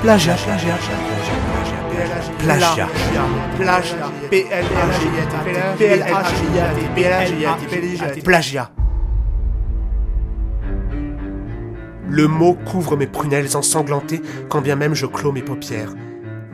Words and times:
plagia, 0.00 0.34
plagia, 0.34 0.78
plagia, 2.38 2.88
plagia, 7.18 8.08
plagia. 8.24 8.70
Le 12.08 12.26
mot 12.26 12.54
couvre 12.54 12.96
mes 12.96 13.06
prunelles 13.06 13.56
ensanglantées 13.56 14.22
quand 14.48 14.60
bien 14.60 14.74
même 14.74 14.94
je 14.94 15.06
clos 15.06 15.32
mes 15.32 15.42
paupières. 15.42 15.94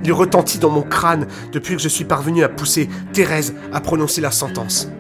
Il 0.04 0.12
retentit 0.12 0.58
dans 0.58 0.70
mon 0.70 0.82
crâne 0.82 1.26
depuis 1.52 1.76
que 1.76 1.82
je 1.82 1.88
suis 1.88 2.04
parvenu 2.04 2.42
à 2.44 2.48
pousser 2.48 2.88
Thérèse 3.12 3.54
à 3.72 3.80
prononcer 3.80 4.20
la 4.20 4.30
sentence. 4.30 4.90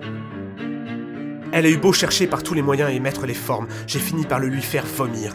Elle 1.52 1.66
a 1.66 1.70
eu 1.70 1.76
beau 1.78 1.92
chercher 1.92 2.26
par 2.26 2.42
tous 2.42 2.54
les 2.54 2.62
moyens 2.62 2.90
et 2.92 3.00
mettre 3.00 3.26
les 3.26 3.34
formes, 3.34 3.66
j'ai 3.86 3.98
fini 3.98 4.24
par 4.24 4.38
le 4.38 4.48
lui 4.48 4.62
faire 4.62 4.84
vomir. 4.86 5.34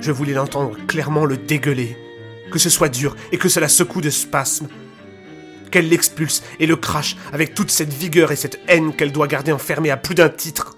Je 0.00 0.12
voulais 0.12 0.34
l'entendre 0.34 0.76
clairement 0.86 1.24
le 1.24 1.36
dégueuler. 1.36 2.07
Que 2.50 2.58
ce 2.58 2.70
soit 2.70 2.88
dur 2.88 3.16
et 3.32 3.38
que 3.38 3.48
cela 3.48 3.68
secoue 3.68 4.00
de 4.00 4.10
spasmes. 4.10 4.68
Qu'elle 5.70 5.88
l'expulse 5.88 6.42
et 6.60 6.66
le 6.66 6.76
crache 6.76 7.16
avec 7.32 7.54
toute 7.54 7.70
cette 7.70 7.92
vigueur 7.92 8.32
et 8.32 8.36
cette 8.36 8.60
haine 8.68 8.94
qu'elle 8.94 9.12
doit 9.12 9.26
garder 9.26 9.52
enfermée 9.52 9.90
à 9.90 9.96
plus 9.96 10.14
d'un 10.14 10.30
titre. 10.30 10.76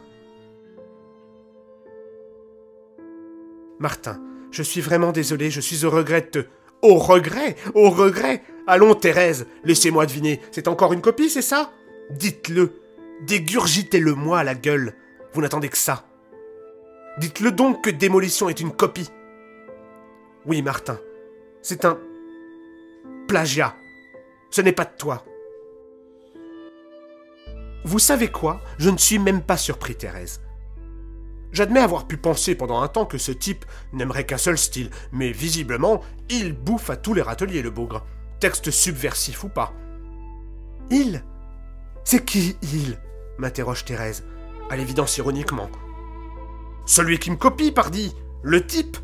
Martin, 3.79 4.21
je 4.51 4.63
suis 4.63 4.81
vraiment 4.81 5.13
désolé, 5.13 5.51
je 5.51 5.61
suis 5.61 5.85
au 5.85 5.91
regret 5.91 6.23
de 6.23 6.27
te... 6.27 6.47
Au 6.83 6.97
regret 6.97 7.57
Au 7.75 7.91
regret 7.91 8.43
Allons, 8.67 8.95
Thérèse, 8.95 9.47
laissez-moi 9.65 10.07
deviner, 10.07 10.41
c'est 10.53 10.69
encore 10.69 10.93
une 10.93 11.01
copie, 11.01 11.31
c'est 11.31 11.43
ça? 11.43 11.73
Dites-le. 12.11 12.73
Dégurgitez-le 13.27 14.15
moi 14.15 14.41
à 14.41 14.45
la 14.45 14.55
gueule. 14.55 14.95
Vous 15.33 15.41
n'attendez 15.41 15.69
que 15.69 15.79
ça. 15.79 16.05
Dites-le 17.19 17.53
donc 17.53 17.85
que 17.85 17.91
Démolition 17.91 18.49
est 18.49 18.61
une 18.61 18.73
copie. 18.73 19.09
Oui, 20.47 20.63
Martin, 20.63 20.99
c'est 21.63 21.85
un 21.85 21.99
plagiat. 23.29 23.77
Ce 24.51 24.61
n'est 24.61 24.73
pas 24.73 24.85
de 24.85 24.97
toi. 24.97 25.25
Vous 27.85 27.99
savez 27.99 28.29
quoi? 28.29 28.61
Je 28.79 28.91
ne 28.91 28.99
suis 28.99 29.19
même 29.19 29.43
pas 29.43 29.57
surpris, 29.57 29.95
Thérèse. 29.95 30.41
J'admets 31.53 31.81
avoir 31.81 32.07
pu 32.07 32.17
penser 32.17 32.55
pendant 32.55 32.81
un 32.81 32.89
temps 32.89 33.07
que 33.07 33.19
ce 33.19 33.33
type 33.33 33.65
n'aimerait 33.93 34.27
qu'un 34.27 34.39
seul 34.39 34.59
style, 34.59 34.91
mais 35.13 35.33
visiblement, 35.33 36.03
il 36.29 36.53
bouffe 36.53 36.91
à 36.91 36.97
tous 36.97 37.15
les 37.15 37.23
râteliers, 37.23 37.63
le 37.63 37.71
bougre. 37.71 38.05
Texte 38.39 38.71
subversif 38.71 39.45
ou 39.45 39.49
pas. 39.49 39.73
Il? 40.91 41.25
C'est 42.05 42.25
qui 42.25 42.57
il? 42.63 42.99
m'interroge 43.39 43.85
Thérèse, 43.85 44.25
à 44.69 44.77
l'évidence 44.77 45.17
ironiquement. 45.19 45.71
Celui 46.87 47.19
qui 47.19 47.31
me 47.31 47.37
copie, 47.37 47.73
pardi 47.73 48.15
Le 48.43 48.67
type? 48.67 48.97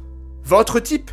Votre 0.45 0.79
type? 0.79 1.11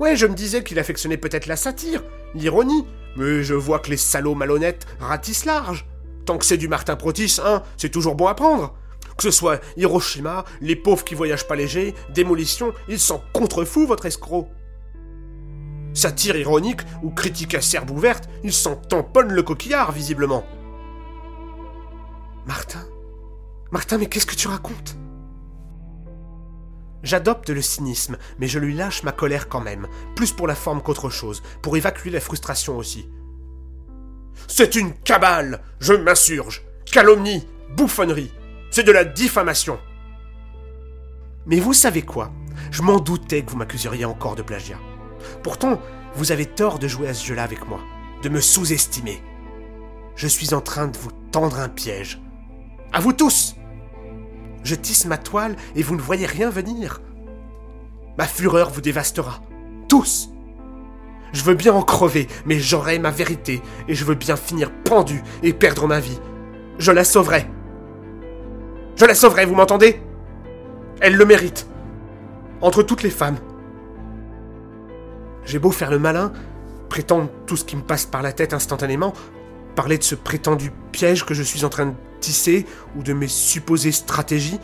Ouais, 0.00 0.16
je 0.16 0.26
me 0.26 0.34
disais 0.34 0.64
qu'il 0.64 0.78
affectionnait 0.78 1.16
peut-être 1.16 1.46
la 1.46 1.56
satire, 1.56 2.02
l'ironie, 2.34 2.86
mais 3.16 3.42
je 3.42 3.54
vois 3.54 3.78
que 3.78 3.90
les 3.90 3.96
salauds 3.96 4.34
malhonnêtes 4.34 4.86
ratissent 4.98 5.44
large. 5.44 5.86
Tant 6.24 6.38
que 6.38 6.44
c'est 6.44 6.56
du 6.56 6.68
Martin 6.68 6.96
Protis, 6.96 7.38
hein, 7.44 7.62
c'est 7.76 7.90
toujours 7.90 8.14
bon 8.14 8.26
à 8.26 8.34
prendre. 8.34 8.74
Que 9.16 9.24
ce 9.24 9.30
soit 9.30 9.60
Hiroshima, 9.76 10.44
les 10.60 10.76
pauvres 10.76 11.04
qui 11.04 11.14
voyagent 11.14 11.46
pas 11.46 11.56
léger, 11.56 11.94
démolition, 12.14 12.72
ils 12.88 12.98
s'en 12.98 13.22
contrefoutent, 13.32 13.88
votre 13.88 14.06
escroc. 14.06 14.48
Satire 15.94 16.36
ironique 16.36 16.80
ou 17.02 17.10
critique 17.10 17.54
acerbe 17.54 17.90
ouverte, 17.90 18.28
ils 18.42 18.52
s'en 18.52 18.76
tamponnent 18.76 19.32
le 19.32 19.42
coquillard, 19.42 19.92
visiblement. 19.92 20.44
Martin? 22.46 22.84
Martin, 23.70 23.98
mais 23.98 24.06
qu'est-ce 24.06 24.26
que 24.26 24.34
tu 24.34 24.48
racontes? 24.48 24.96
J'adopte 27.02 27.50
le 27.50 27.62
cynisme, 27.62 28.16
mais 28.38 28.46
je 28.46 28.58
lui 28.58 28.74
lâche 28.74 29.02
ma 29.02 29.12
colère 29.12 29.48
quand 29.48 29.60
même, 29.60 29.88
plus 30.14 30.32
pour 30.32 30.46
la 30.46 30.54
forme 30.54 30.82
qu'autre 30.82 31.10
chose, 31.10 31.42
pour 31.60 31.76
évacuer 31.76 32.10
la 32.10 32.20
frustration 32.20 32.76
aussi. 32.76 33.08
C'est 34.46 34.76
une 34.76 34.92
cabale 34.92 35.62
Je 35.80 35.92
m'insurge 35.92 36.62
Calomnie 36.90 37.46
Bouffonnerie 37.76 38.32
C'est 38.70 38.82
de 38.82 38.92
la 38.92 39.04
diffamation 39.04 39.78
Mais 41.46 41.60
vous 41.60 41.74
savez 41.74 42.02
quoi? 42.02 42.32
Je 42.70 42.82
m'en 42.82 42.98
doutais 42.98 43.42
que 43.42 43.50
vous 43.50 43.56
m'accuseriez 43.56 44.04
encore 44.04 44.36
de 44.36 44.42
plagiat. 44.42 44.78
Pourtant, 45.42 45.80
vous 46.14 46.32
avez 46.32 46.46
tort 46.46 46.78
de 46.78 46.88
jouer 46.88 47.08
à 47.08 47.14
ce 47.14 47.26
jeu-là 47.26 47.42
avec 47.42 47.66
moi, 47.66 47.80
de 48.22 48.28
me 48.28 48.40
sous-estimer. 48.40 49.22
Je 50.16 50.28
suis 50.28 50.54
en 50.54 50.60
train 50.60 50.88
de 50.88 50.96
vous 50.96 51.10
tendre 51.30 51.58
un 51.58 51.68
piège. 51.68 52.20
À 52.92 53.00
vous 53.00 53.12
tous 53.12 53.56
Je 54.64 54.74
tisse 54.74 55.06
ma 55.06 55.18
toile 55.18 55.56
et 55.74 55.82
vous 55.82 55.96
ne 55.96 56.00
voyez 56.00 56.26
rien 56.26 56.50
venir. 56.50 57.00
Ma 58.18 58.26
fureur 58.26 58.70
vous 58.70 58.80
dévastera. 58.80 59.40
Tous 59.88 60.30
Je 61.32 61.42
veux 61.42 61.54
bien 61.54 61.72
en 61.72 61.82
crever, 61.82 62.28
mais 62.44 62.58
j'aurai 62.58 62.98
ma 62.98 63.10
vérité, 63.10 63.62
et 63.88 63.94
je 63.94 64.04
veux 64.04 64.14
bien 64.14 64.36
finir 64.36 64.70
pendu 64.84 65.22
et 65.42 65.52
perdre 65.52 65.86
ma 65.86 65.98
vie. 65.98 66.20
Je 66.78 66.92
la 66.92 67.04
sauverai. 67.04 67.46
Je 68.96 69.04
la 69.04 69.14
sauverai, 69.14 69.46
vous 69.46 69.54
m'entendez? 69.54 70.00
Elle 71.00 71.16
le 71.16 71.24
mérite. 71.24 71.66
Entre 72.60 72.82
toutes 72.82 73.02
les 73.02 73.10
femmes. 73.10 73.38
J'ai 75.44 75.58
beau 75.58 75.70
faire 75.70 75.90
le 75.90 75.98
malin, 75.98 76.32
prétendre 76.88 77.28
tout 77.46 77.56
ce 77.56 77.64
qui 77.64 77.76
me 77.76 77.82
passe 77.82 78.04
par 78.04 78.22
la 78.22 78.32
tête 78.32 78.52
instantanément, 78.52 79.12
parler 79.74 79.98
de 79.98 80.04
ce 80.04 80.14
prétendu 80.14 80.70
piège 80.92 81.24
que 81.24 81.34
je 81.34 81.42
suis 81.42 81.64
en 81.64 81.68
train 81.68 81.86
de 81.86 81.94
tisser 82.22 82.64
ou 82.96 83.02
de 83.02 83.12
mes 83.12 83.28
supposées 83.28 83.92
stratégies, 83.92 84.60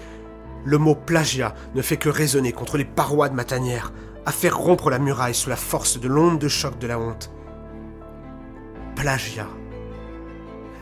le 0.64 0.78
mot 0.78 0.94
plagiat 0.94 1.54
ne 1.74 1.82
fait 1.82 1.98
que 1.98 2.08
résonner 2.08 2.52
contre 2.52 2.78
les 2.78 2.84
parois 2.86 3.28
de 3.28 3.34
ma 3.34 3.44
tanière, 3.44 3.92
à 4.24 4.32
faire 4.32 4.56
rompre 4.56 4.88
la 4.88 4.98
muraille 4.98 5.34
sous 5.34 5.50
la 5.50 5.56
force 5.56 6.00
de 6.00 6.08
l'onde 6.08 6.38
de 6.38 6.48
choc 6.48 6.78
de 6.78 6.86
la 6.86 6.98
honte. 6.98 7.30
Plagiat. 8.96 9.48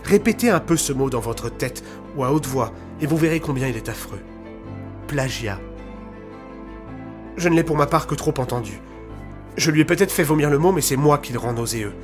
Répétez 0.04 0.50
un 0.50 0.60
peu 0.60 0.76
ce 0.76 0.92
mot 0.92 1.10
dans 1.10 1.20
votre 1.20 1.48
tête 1.48 1.82
ou 2.16 2.24
à 2.24 2.32
haute 2.32 2.46
voix, 2.46 2.72
et 3.00 3.06
vous 3.06 3.16
verrez 3.16 3.40
combien 3.40 3.68
il 3.68 3.76
est 3.76 3.88
affreux. 3.88 4.20
Plagiat. 5.06 5.60
Je 7.36 7.48
ne 7.48 7.54
l'ai 7.54 7.64
pour 7.64 7.76
ma 7.76 7.86
part 7.86 8.06
que 8.06 8.14
trop 8.14 8.34
entendu. 8.38 8.80
Je 9.56 9.70
lui 9.70 9.80
ai 9.80 9.84
peut-être 9.84 10.12
fait 10.12 10.22
vomir 10.22 10.50
le 10.50 10.58
mot, 10.58 10.72
mais 10.72 10.80
c'est 10.80 10.96
moi 10.96 11.18
qui 11.18 11.32
le 11.32 11.38
rend 11.38 11.52
nauséeux, 11.52 11.94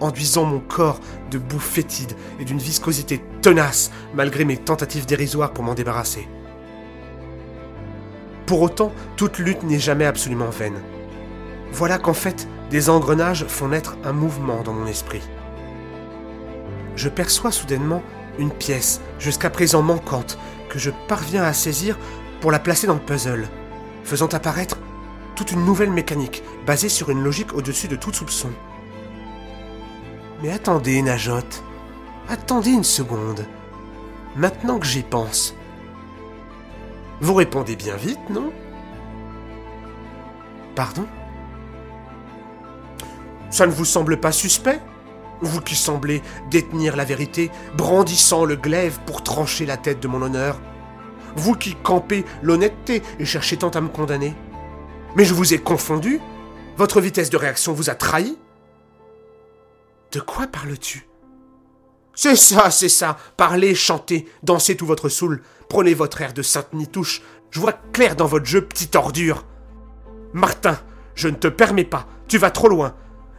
enduisant 0.00 0.44
mon 0.44 0.60
corps 0.60 1.00
de 1.30 1.38
boue 1.38 1.58
fétide 1.58 2.12
et 2.40 2.44
d'une 2.44 2.58
viscosité 2.58 3.22
tenace, 3.42 3.90
malgré 4.14 4.44
mes 4.44 4.56
tentatives 4.56 5.06
dérisoires 5.06 5.52
pour 5.52 5.64
m'en 5.64 5.74
débarrasser. 5.74 6.28
Pour 8.46 8.62
autant, 8.62 8.92
toute 9.16 9.38
lutte 9.38 9.62
n'est 9.62 9.78
jamais 9.78 10.06
absolument 10.06 10.48
vaine. 10.48 10.80
Voilà 11.70 11.98
qu'en 11.98 12.14
fait, 12.14 12.48
des 12.70 12.88
engrenages 12.88 13.44
font 13.46 13.68
naître 13.68 13.96
un 14.04 14.12
mouvement 14.12 14.62
dans 14.62 14.72
mon 14.72 14.86
esprit. 14.86 15.22
Je 16.96 17.08
perçois 17.08 17.52
soudainement 17.52 18.02
une 18.38 18.50
pièce, 18.50 19.00
jusqu'à 19.18 19.50
présent 19.50 19.82
manquante, 19.82 20.38
que 20.68 20.78
je 20.78 20.90
parviens 21.08 21.42
à 21.42 21.52
saisir 21.52 21.98
pour 22.40 22.50
la 22.50 22.58
placer 22.58 22.86
dans 22.86 22.94
le 22.94 23.00
puzzle, 23.00 23.48
faisant 24.04 24.28
apparaître 24.28 24.78
toute 25.34 25.52
une 25.52 25.64
nouvelle 25.64 25.90
mécanique, 25.90 26.42
basée 26.66 26.88
sur 26.88 27.10
une 27.10 27.22
logique 27.22 27.54
au-dessus 27.54 27.88
de 27.88 27.96
tout 27.96 28.12
soupçon. 28.12 28.50
Mais 30.42 30.50
attendez, 30.50 31.02
Najotte. 31.02 31.64
Attendez 32.28 32.70
une 32.70 32.84
seconde. 32.84 33.44
Maintenant 34.36 34.78
que 34.78 34.86
j'y 34.86 35.02
pense. 35.02 35.54
Vous 37.20 37.34
répondez 37.34 37.74
bien 37.74 37.96
vite, 37.96 38.30
non? 38.30 38.52
Pardon? 40.76 41.06
Ça 43.50 43.66
ne 43.66 43.72
vous 43.72 43.84
semble 43.84 44.18
pas 44.18 44.30
suspect? 44.30 44.80
Vous 45.40 45.60
qui 45.60 45.74
semblez 45.74 46.22
détenir 46.50 46.96
la 46.96 47.04
vérité, 47.04 47.50
brandissant 47.76 48.44
le 48.44 48.56
glaive 48.56 48.98
pour 49.06 49.22
trancher 49.22 49.66
la 49.66 49.76
tête 49.76 50.00
de 50.00 50.08
mon 50.08 50.22
honneur. 50.22 50.60
Vous 51.36 51.54
qui 51.54 51.74
campez 51.74 52.24
l'honnêteté 52.42 53.02
et 53.18 53.24
cherchez 53.24 53.56
tant 53.56 53.70
à 53.70 53.80
me 53.80 53.88
condamner. 53.88 54.34
Mais 55.16 55.24
je 55.24 55.34
vous 55.34 55.54
ai 55.54 55.58
confondu. 55.58 56.20
Votre 56.76 57.00
vitesse 57.00 57.30
de 57.30 57.36
réaction 57.36 57.72
vous 57.72 57.90
a 57.90 57.94
trahi 57.94 58.38
De 60.12 60.20
quoi 60.20 60.46
parles-tu? 60.46 61.06
C'est 62.14 62.36
ça, 62.36 62.70
c'est 62.70 62.88
ça 62.88 63.16
Parlez, 63.36 63.74
chantez, 63.74 64.26
dansez 64.42 64.76
tout 64.76 64.86
votre 64.86 65.08
saoul, 65.08 65.42
prenez 65.68 65.94
votre 65.94 66.20
air 66.20 66.32
de 66.32 66.42
sainte 66.42 66.72
nitouche, 66.72 67.22
je 67.50 67.60
vois 67.60 67.74
clair 67.92 68.16
dans 68.16 68.26
votre 68.26 68.46
jeu, 68.46 68.62
petite 68.62 68.96
ordure. 68.96 69.44
Martin, 70.32 70.78
je 71.14 71.28
ne 71.28 71.36
te 71.36 71.48
permets 71.48 71.84
pas, 71.84 72.06
tu 72.26 72.38
vas 72.38 72.50
trop 72.50 72.68
loin. 72.68 72.94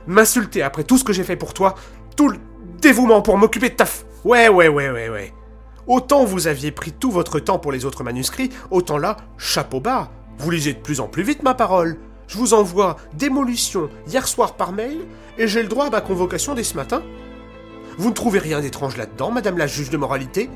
M'insulter 0.07 0.61
après 0.61 0.83
tout 0.83 0.97
ce 0.97 1.03
que 1.03 1.13
j'ai 1.13 1.23
fait 1.23 1.35
pour 1.35 1.53
toi, 1.53 1.75
tout 2.15 2.29
le 2.29 2.37
dévouement 2.79 3.21
pour 3.21 3.37
m'occuper 3.37 3.69
de 3.69 3.75
ta 3.75 3.85
f... 3.85 4.05
Ouais, 4.23 4.47
ouais, 4.47 4.67
ouais, 4.67 4.89
ouais, 4.89 5.09
ouais. 5.09 5.33
Autant 5.87 6.23
vous 6.23 6.47
aviez 6.47 6.71
pris 6.71 6.91
tout 6.91 7.11
votre 7.11 7.39
temps 7.39 7.59
pour 7.59 7.71
les 7.71 7.83
autres 7.85 8.03
manuscrits, 8.03 8.49
autant 8.69 8.97
là, 8.97 9.17
chapeau 9.37 9.79
bas. 9.79 10.11
Vous 10.37 10.51
lisez 10.51 10.73
de 10.73 10.79
plus 10.79 10.99
en 10.99 11.07
plus 11.07 11.23
vite 11.23 11.43
ma 11.43 11.55
parole. 11.55 11.97
Je 12.29 12.37
vous 12.37 12.53
envoie 12.53 12.97
démolition 13.15 13.89
hier 14.07 14.27
soir 14.27 14.53
par 14.53 14.71
mail 14.71 14.99
et 15.39 15.47
j'ai 15.47 15.63
le 15.63 15.67
droit 15.67 15.87
à 15.87 15.89
ma 15.89 15.99
convocation 15.99 16.53
dès 16.53 16.63
ce 16.63 16.77
matin. 16.77 17.01
Vous 17.97 18.09
ne 18.09 18.13
trouvez 18.13 18.37
rien 18.37 18.61
d'étrange 18.61 18.97
là-dedans, 18.97 19.31
madame 19.31 19.57
la 19.57 19.65
juge 19.65 19.89
de 19.89 19.97
moralité? 19.97 20.47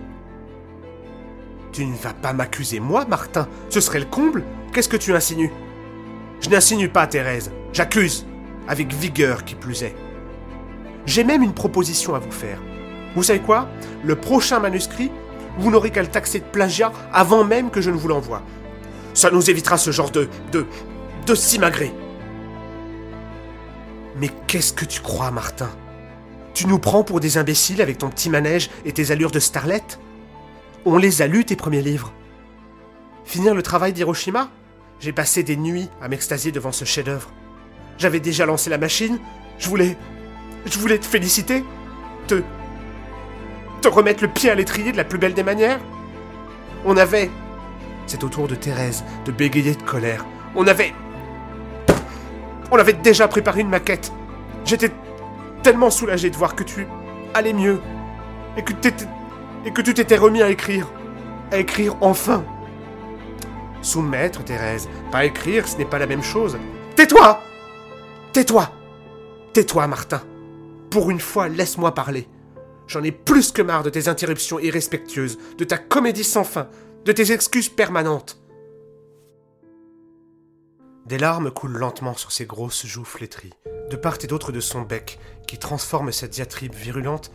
Tu 1.71 1.83
ne 1.87 1.95
vas 1.95 2.13
pas 2.13 2.31
m'accuser, 2.31 2.79
moi, 2.79 3.05
Martin 3.05 3.47
Ce 3.69 3.81
serait 3.81 3.99
le 3.99 4.05
comble 4.05 4.43
Qu'est-ce 4.71 4.87
que 4.87 4.97
tu 4.97 5.15
insinues? 5.15 5.51
Je 6.41 6.49
n'insinue 6.49 6.89
pas, 6.89 7.07
Thérèse. 7.07 7.51
J'accuse. 7.73 8.27
Avec 8.67 8.93
vigueur, 8.93 9.43
qui 9.43 9.55
plus 9.55 9.81
est. 9.81 9.95
J'ai 11.07 11.23
même 11.23 11.41
une 11.41 11.55
proposition 11.55 12.13
à 12.13 12.19
vous 12.19 12.31
faire. 12.31 12.59
Vous 13.15 13.23
savez 13.23 13.39
quoi? 13.39 13.67
Le 14.03 14.15
prochain 14.15 14.59
manuscrit, 14.59 15.11
vous 15.57 15.71
n'aurez 15.71 15.89
qu'à 15.89 16.03
le 16.03 16.07
taxer 16.07 16.39
de 16.39 16.45
plagiat 16.45 16.91
avant 17.11 17.43
même 17.43 17.71
que 17.71 17.81
je 17.81 17.89
ne 17.89 17.95
vous 17.95 18.07
l'envoie. 18.07 18.43
Ça 19.15 19.31
nous 19.31 19.49
évitera 19.49 19.79
ce 19.79 19.89
genre 19.89 20.11
de. 20.11 20.29
de. 20.51 20.67
De 21.25 21.35
simagrée. 21.35 21.93
Mais 24.17 24.29
qu'est-ce 24.47 24.73
que 24.73 24.85
tu 24.85 25.01
crois, 25.01 25.31
Martin? 25.31 25.69
Tu 26.53 26.67
nous 26.67 26.79
prends 26.79 27.03
pour 27.03 27.19
des 27.19 27.37
imbéciles 27.37 27.81
avec 27.81 27.97
ton 27.97 28.09
petit 28.09 28.29
manège 28.29 28.69
et 28.85 28.91
tes 28.91 29.11
allures 29.11 29.31
de 29.31 29.39
starlet 29.39 29.83
On 30.85 30.97
les 30.97 31.21
a 31.21 31.27
lus, 31.27 31.45
tes 31.45 31.55
premiers 31.55 31.81
livres. 31.81 32.13
Finir 33.25 33.55
le 33.55 33.63
travail 33.63 33.93
d'Hiroshima? 33.93 34.49
J'ai 34.99 35.13
passé 35.13 35.43
des 35.43 35.57
nuits 35.57 35.89
à 36.01 36.07
m'extasier 36.07 36.51
devant 36.51 36.71
ce 36.71 36.85
chef-d'œuvre. 36.85 37.31
J'avais 37.97 38.19
déjà 38.19 38.45
lancé 38.45 38.69
la 38.69 38.77
machine, 38.77 39.19
je 39.59 39.69
voulais. 39.69 39.97
je 40.65 40.77
voulais 40.77 40.97
te 40.97 41.05
féliciter, 41.05 41.63
te. 42.27 42.41
te 43.81 43.87
remettre 43.87 44.23
le 44.23 44.29
pied 44.29 44.49
à 44.49 44.55
l'étrier 44.55 44.91
de 44.91 44.97
la 44.97 45.03
plus 45.03 45.17
belle 45.17 45.33
des 45.33 45.43
manières. 45.43 45.79
On 46.85 46.97
avait. 46.97 47.29
C'est 48.07 48.23
au 48.23 48.29
tour 48.29 48.47
de 48.47 48.55
Thérèse 48.55 49.03
de 49.25 49.31
bégayer 49.31 49.75
de 49.75 49.83
colère. 49.83 50.25
On 50.55 50.67
avait. 50.67 50.93
On 52.73 52.79
avait 52.79 52.93
déjà 52.93 53.27
préparé 53.27 53.61
une 53.61 53.69
maquette. 53.69 54.11
J'étais 54.65 54.89
tellement 55.61 55.91
soulagé 55.91 56.31
de 56.31 56.35
voir 56.35 56.55
que 56.55 56.63
tu 56.63 56.87
allais 57.35 57.53
mieux. 57.53 57.79
Et 58.57 58.63
que, 58.63 59.81
tu 59.83 59.93
t'étais 59.93 60.17
remis 60.17 60.41
à 60.41 60.49
écrire. 60.49 60.91
À 61.51 61.59
écrire 61.59 61.95
enfin. 62.01 62.43
Soumettre, 63.83 64.43
Thérèse. 64.43 64.89
Pas 65.11 65.25
écrire, 65.25 65.67
ce 65.67 65.77
n'est 65.77 65.85
pas 65.85 65.99
la 65.99 66.07
même 66.07 66.23
chose. 66.23 66.57
Tais-toi 66.95 67.43
Tais-toi 68.33 68.71
Tais-toi, 69.53 69.85
Martin. 69.85 70.23
Pour 70.89 71.11
une 71.11 71.19
fois, 71.19 71.49
laisse-moi 71.49 71.93
parler. 71.93 72.27
J'en 72.87 73.03
ai 73.03 73.11
plus 73.11 73.51
que 73.51 73.61
marre 73.61 73.83
de 73.83 73.91
tes 73.91 74.07
interruptions 74.07 74.57
irrespectueuses, 74.57 75.37
de 75.59 75.63
ta 75.63 75.77
comédie 75.77 76.23
sans 76.23 76.43
fin, 76.43 76.69
de 77.05 77.11
tes 77.11 77.31
excuses 77.33 77.69
permanentes. 77.69 78.42
Des 81.05 81.17
larmes 81.17 81.51
coulent 81.51 81.77
lentement 81.77 82.13
sur 82.13 82.31
ses 82.31 82.45
grosses 82.45 82.85
joues 82.85 83.03
flétries, 83.03 83.53
de 83.89 83.97
part 83.97 84.17
et 84.23 84.27
d'autre 84.27 84.53
de 84.53 84.61
son 84.61 84.81
bec, 84.81 85.19
qui 85.47 85.57
transforme 85.57 86.13
cette 86.13 86.31
diatribe 86.31 86.73
virulente 86.73 87.31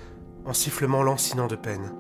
en 0.47 0.55
sifflement 0.55 1.03
lancinant 1.03 1.49
de 1.49 1.57
peine. 1.57 1.93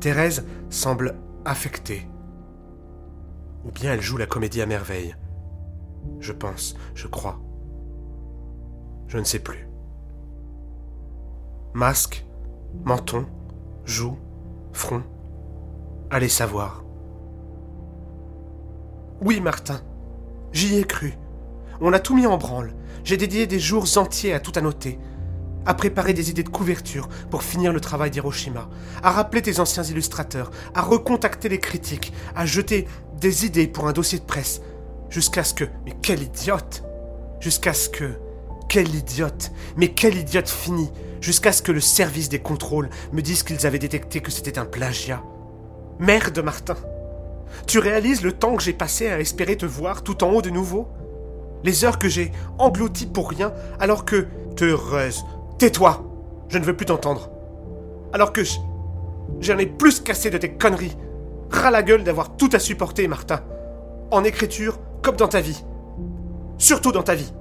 Thérèse 0.00 0.46
semble 0.68 1.16
affectée. 1.46 2.06
Ou 3.64 3.70
bien 3.70 3.94
elle 3.94 4.02
joue 4.02 4.18
la 4.18 4.26
comédie 4.26 4.60
à 4.60 4.66
merveille. 4.66 5.16
Je 6.20 6.32
pense, 6.32 6.76
je 6.94 7.06
crois. 7.06 7.40
Je 9.06 9.16
ne 9.16 9.24
sais 9.24 9.38
plus. 9.38 9.66
Masque, 11.72 12.26
menton, 12.84 13.24
joue, 13.86 14.18
front. 14.74 15.02
Allez 16.10 16.28
savoir. 16.28 16.84
Oui, 19.22 19.40
Martin, 19.40 19.80
j'y 20.54 20.78
ai 20.78 20.84
cru. 20.84 21.18
On 21.82 21.92
a 21.92 22.00
tout 22.00 22.16
mis 22.16 22.26
en 22.26 22.38
branle. 22.38 22.74
J'ai 23.04 23.18
dédié 23.18 23.46
des 23.46 23.58
jours 23.58 23.86
entiers 23.98 24.32
à 24.32 24.40
tout 24.40 24.52
annoter, 24.56 24.98
à 25.66 25.74
préparer 25.74 26.14
des 26.14 26.30
idées 26.30 26.42
de 26.42 26.48
couverture 26.48 27.10
pour 27.30 27.42
finir 27.42 27.74
le 27.74 27.80
travail 27.80 28.10
d'Hiroshima, 28.10 28.70
à 29.02 29.10
rappeler 29.10 29.42
tes 29.42 29.60
anciens 29.60 29.82
illustrateurs, 29.82 30.50
à 30.74 30.80
recontacter 30.80 31.50
les 31.50 31.60
critiques, 31.60 32.14
à 32.34 32.46
jeter 32.46 32.88
des 33.20 33.44
idées 33.44 33.66
pour 33.66 33.86
un 33.86 33.92
dossier 33.92 34.18
de 34.18 34.24
presse, 34.24 34.62
Jusqu'à 35.14 35.44
ce 35.44 35.54
que... 35.54 35.64
Mais 35.84 35.92
quel 36.02 36.22
idiote 36.22 36.82
Jusqu'à 37.38 37.72
ce 37.72 37.88
que... 37.88 38.14
Quel 38.68 38.92
idiote 38.92 39.52
Mais 39.76 39.92
quel 39.92 40.16
idiote 40.16 40.48
fini 40.48 40.90
Jusqu'à 41.20 41.52
ce 41.52 41.62
que 41.62 41.70
le 41.70 41.80
service 41.80 42.28
des 42.28 42.40
contrôles 42.40 42.90
me 43.12 43.22
dise 43.22 43.44
qu'ils 43.44 43.64
avaient 43.64 43.78
détecté 43.78 44.20
que 44.20 44.32
c'était 44.32 44.58
un 44.58 44.64
plagiat. 44.64 45.22
Merde, 46.00 46.40
Martin 46.40 46.74
Tu 47.66 47.78
réalises 47.78 48.22
le 48.22 48.32
temps 48.32 48.56
que 48.56 48.62
j'ai 48.62 48.72
passé 48.72 49.08
à 49.08 49.20
espérer 49.20 49.56
te 49.56 49.66
voir 49.66 50.02
tout 50.02 50.22
en 50.24 50.30
haut 50.30 50.42
de 50.42 50.50
nouveau? 50.50 50.88
Les 51.62 51.84
heures 51.84 51.98
que 51.98 52.08
j'ai 52.08 52.30
englouties 52.58 53.06
pour 53.06 53.30
rien, 53.30 53.52
alors 53.80 54.04
que... 54.04 54.26
Heureuse 54.60 55.24
Tais-toi 55.58 56.04
Je 56.48 56.58
ne 56.58 56.64
veux 56.64 56.76
plus 56.76 56.86
t'entendre. 56.86 57.30
Alors 58.12 58.32
que 58.32 58.42
J'en 59.40 59.58
ai 59.58 59.66
plus 59.66 60.00
cassé 60.00 60.30
de 60.30 60.38
tes 60.38 60.52
conneries. 60.52 60.96
Ras 61.50 61.70
la 61.70 61.82
gueule 61.82 62.04
d'avoir 62.04 62.36
tout 62.36 62.50
à 62.52 62.58
supporter, 62.58 63.08
Martin. 63.08 63.40
En 64.10 64.24
écriture, 64.24 64.78
comme 65.02 65.16
dans 65.16 65.28
ta 65.28 65.40
vie. 65.40 65.64
Surtout 66.58 66.92
dans 66.92 67.02
ta 67.02 67.14
vie. 67.14 67.32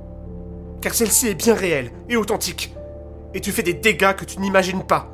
Car 0.81 0.93
celle-ci 0.93 1.27
est 1.27 1.35
bien 1.35 1.53
réelle 1.53 1.91
et 2.09 2.17
authentique. 2.17 2.75
Et 3.33 3.41
tu 3.41 3.51
fais 3.51 3.63
des 3.63 3.73
dégâts 3.73 4.15
que 4.15 4.25
tu 4.25 4.39
n'imagines 4.39 4.83
pas. 4.83 5.11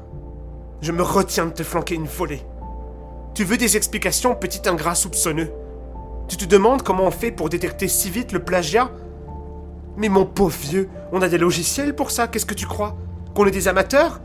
Je 0.81 0.91
me 0.91 1.03
retiens 1.03 1.45
de 1.45 1.51
te 1.51 1.63
flanquer 1.63 1.95
une 1.95 2.07
volée. 2.07 2.41
Tu 3.33 3.43
veux 3.43 3.57
des 3.57 3.77
explications, 3.77 4.35
petit 4.35 4.67
ingrat 4.67 4.95
soupçonneux? 4.95 5.51
Tu 6.27 6.35
te 6.37 6.45
demandes 6.45 6.83
comment 6.83 7.05
on 7.05 7.11
fait 7.11 7.31
pour 7.31 7.49
détecter 7.49 7.87
si 7.87 8.09
vite 8.09 8.31
le 8.31 8.43
plagiat? 8.43 8.91
Mais 9.97 10.09
mon 10.09 10.25
pauvre 10.25 10.57
vieux, 10.57 10.89
on 11.11 11.21
a 11.21 11.29
des 11.29 11.37
logiciels 11.37 11.95
pour 11.95 12.11
ça, 12.11 12.27
qu'est-ce 12.27 12.45
que 12.45 12.53
tu 12.53 12.65
crois? 12.67 12.97
Qu'on 13.33 13.45
est 13.45 13.51
des 13.51 13.67
amateurs? 13.67 14.21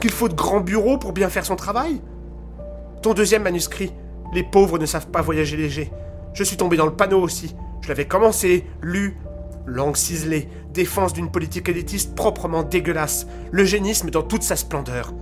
Qu'il 0.00 0.10
faut 0.10 0.28
de 0.28 0.34
grands 0.34 0.60
bureaux 0.60 0.98
pour 0.98 1.12
bien 1.12 1.30
faire 1.30 1.46
son 1.46 1.56
travail? 1.56 2.00
Ton 3.02 3.14
deuxième 3.14 3.42
manuscrit, 3.42 3.92
les 4.34 4.42
pauvres 4.42 4.78
ne 4.78 4.86
savent 4.86 5.08
pas 5.08 5.22
voyager 5.22 5.56
léger. 5.56 5.92
Je 6.34 6.44
suis 6.44 6.56
tombé 6.56 6.76
dans 6.76 6.86
le 6.86 6.94
panneau 6.94 7.20
aussi. 7.20 7.54
Je 7.80 7.88
l'avais 7.88 8.06
commencé, 8.06 8.66
lu, 8.82 9.16
langue 9.64 9.96
ciselée, 9.96 10.48
défense 10.72 11.12
d'une 11.12 11.30
politique 11.30 11.68
élitiste 11.68 12.14
proprement 12.14 12.62
dégueulasse, 12.62 13.26
l'eugénisme 13.52 14.10
dans 14.10 14.22
toute 14.22 14.42
sa 14.42 14.56
splendeur. 14.56 15.12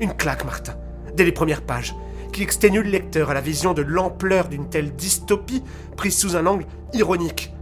Une 0.00 0.14
claque, 0.14 0.44
Martin, 0.44 0.74
dès 1.14 1.24
les 1.24 1.32
premières 1.32 1.62
pages, 1.62 1.94
qui 2.32 2.42
exténue 2.42 2.82
le 2.82 2.90
lecteur 2.90 3.30
à 3.30 3.34
la 3.34 3.40
vision 3.40 3.74
de 3.74 3.82
l'ampleur 3.82 4.48
d'une 4.48 4.68
telle 4.68 4.94
dystopie 4.94 5.62
prise 5.96 6.16
sous 6.16 6.36
un 6.36 6.46
angle 6.46 6.66
ironique. 6.92 7.52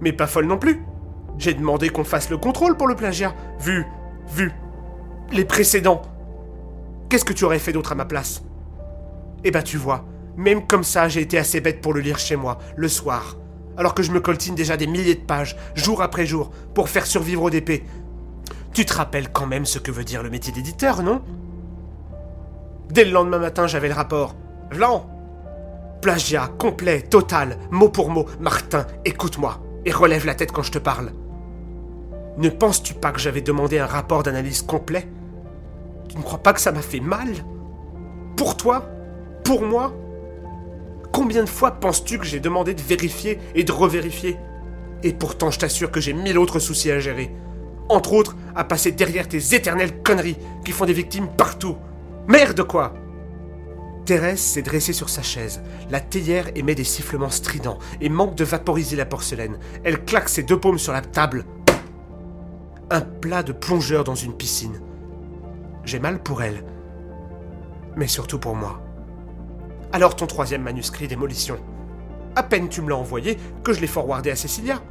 Mais 0.00 0.12
pas 0.12 0.26
folle 0.26 0.46
non 0.46 0.58
plus. 0.58 0.82
J'ai 1.38 1.54
demandé 1.54 1.88
qu'on 1.90 2.04
fasse 2.04 2.30
le 2.30 2.38
contrôle 2.38 2.76
pour 2.76 2.86
le 2.86 2.96
plagiat, 2.96 3.34
vu, 3.60 3.84
vu, 4.28 4.52
les 5.32 5.44
précédents. 5.44 6.02
Qu'est-ce 7.08 7.24
que 7.24 7.32
tu 7.32 7.44
aurais 7.44 7.58
fait 7.58 7.72
d'autre 7.72 7.92
à 7.92 7.96
ma 7.96 8.04
place? 8.04 8.42
Eh 9.44 9.50
ben 9.50 9.62
tu 9.62 9.76
vois, 9.76 10.04
même 10.36 10.66
comme 10.66 10.84
ça, 10.84 11.08
j'ai 11.08 11.20
été 11.20 11.38
assez 11.38 11.60
bête 11.60 11.80
pour 11.80 11.94
le 11.94 12.00
lire 12.00 12.18
chez 12.18 12.36
moi, 12.36 12.58
le 12.76 12.88
soir. 12.88 13.36
Alors 13.76 13.94
que 13.94 14.02
je 14.02 14.10
me 14.10 14.20
coltine 14.20 14.54
déjà 14.54 14.76
des 14.76 14.86
milliers 14.86 15.14
de 15.14 15.20
pages, 15.20 15.56
jour 15.74 16.02
après 16.02 16.26
jour, 16.26 16.50
pour 16.74 16.88
faire 16.88 17.06
survivre 17.06 17.42
au 17.42 17.50
DP. 17.50 17.84
Tu 18.72 18.84
te 18.84 18.94
rappelles 18.94 19.30
quand 19.32 19.46
même 19.46 19.66
ce 19.66 19.78
que 19.78 19.90
veut 19.90 20.04
dire 20.04 20.22
le 20.22 20.30
métier 20.30 20.52
d'éditeur, 20.52 21.02
non? 21.02 21.22
Dès 22.90 23.04
le 23.04 23.10
lendemain 23.10 23.38
matin, 23.38 23.66
j'avais 23.66 23.88
le 23.88 23.94
rapport. 23.94 24.34
Vlan 24.70 25.10
Plagiat, 26.00 26.48
complet, 26.58 27.02
total, 27.02 27.58
mot 27.70 27.88
pour 27.88 28.10
mot. 28.10 28.26
Martin, 28.38 28.86
écoute-moi, 29.04 29.60
et 29.84 29.92
relève 29.92 30.26
la 30.26 30.34
tête 30.34 30.52
quand 30.52 30.62
je 30.62 30.72
te 30.72 30.78
parle. 30.78 31.10
Ne 32.38 32.48
penses-tu 32.48 32.94
pas 32.94 33.12
que 33.12 33.18
j'avais 33.18 33.40
demandé 33.40 33.78
un 33.78 33.86
rapport 33.86 34.22
d'analyse 34.22 34.62
complet? 34.62 35.08
Tu 36.08 36.16
ne 36.16 36.22
crois 36.22 36.38
pas 36.38 36.52
que 36.52 36.60
ça 36.60 36.70
m'a 36.70 36.82
fait 36.82 37.00
mal? 37.00 37.28
Pour 38.36 38.56
toi? 38.56 38.88
Pour 39.42 39.62
moi? 39.62 39.94
Combien 41.12 41.42
de 41.42 41.48
fois 41.48 41.72
penses-tu 41.72 42.18
que 42.18 42.26
j'ai 42.26 42.40
demandé 42.40 42.74
de 42.74 42.82
vérifier 42.82 43.38
et 43.54 43.64
de 43.64 43.72
revérifier? 43.72 44.36
Et 45.02 45.12
pourtant, 45.12 45.50
je 45.50 45.58
t'assure 45.58 45.90
que 45.90 46.00
j'ai 46.00 46.12
mille 46.12 46.38
autres 46.38 46.58
soucis 46.58 46.90
à 46.90 46.98
gérer. 46.98 47.34
Entre 47.88 48.12
autres, 48.12 48.36
à 48.54 48.64
passer 48.64 48.92
derrière 48.92 49.28
tes 49.28 49.54
éternelles 49.54 50.02
conneries 50.02 50.36
qui 50.64 50.72
font 50.72 50.84
des 50.84 50.92
victimes 50.92 51.28
partout. 51.28 51.76
Merde 52.28 52.64
quoi? 52.64 52.92
Thérèse 54.04 54.40
s'est 54.40 54.62
dressée 54.62 54.92
sur 54.92 55.08
sa 55.08 55.22
chaise. 55.22 55.62
La 55.90 56.00
théière 56.00 56.48
émet 56.56 56.74
des 56.74 56.84
sifflements 56.84 57.30
stridents 57.30 57.78
et 58.00 58.08
manque 58.08 58.34
de 58.34 58.44
vaporiser 58.44 58.96
la 58.96 59.06
porcelaine. 59.06 59.58
Elle 59.84 60.04
claque 60.04 60.28
ses 60.28 60.42
deux 60.42 60.58
paumes 60.58 60.78
sur 60.78 60.92
la 60.92 61.02
table. 61.02 61.44
Un 62.90 63.00
plat 63.00 63.42
de 63.42 63.52
plongeur 63.52 64.02
dans 64.02 64.14
une 64.16 64.36
piscine. 64.36 64.80
J'ai 65.84 66.00
mal 66.00 66.20
pour 66.20 66.42
elle, 66.42 66.64
mais 67.96 68.08
surtout 68.08 68.40
pour 68.40 68.56
moi. 68.56 68.80
Alors 69.92 70.16
ton 70.16 70.26
troisième 70.26 70.62
manuscrit 70.62 71.06
démolition. 71.06 71.58
À 72.34 72.42
peine 72.42 72.68
tu 72.68 72.82
me 72.82 72.90
l'as 72.90 72.96
envoyé 72.96 73.38
que 73.62 73.72
je 73.72 73.80
l'ai 73.80 73.86
forwardé 73.86 74.30
à 74.30 74.36
Cécilia. 74.36 74.82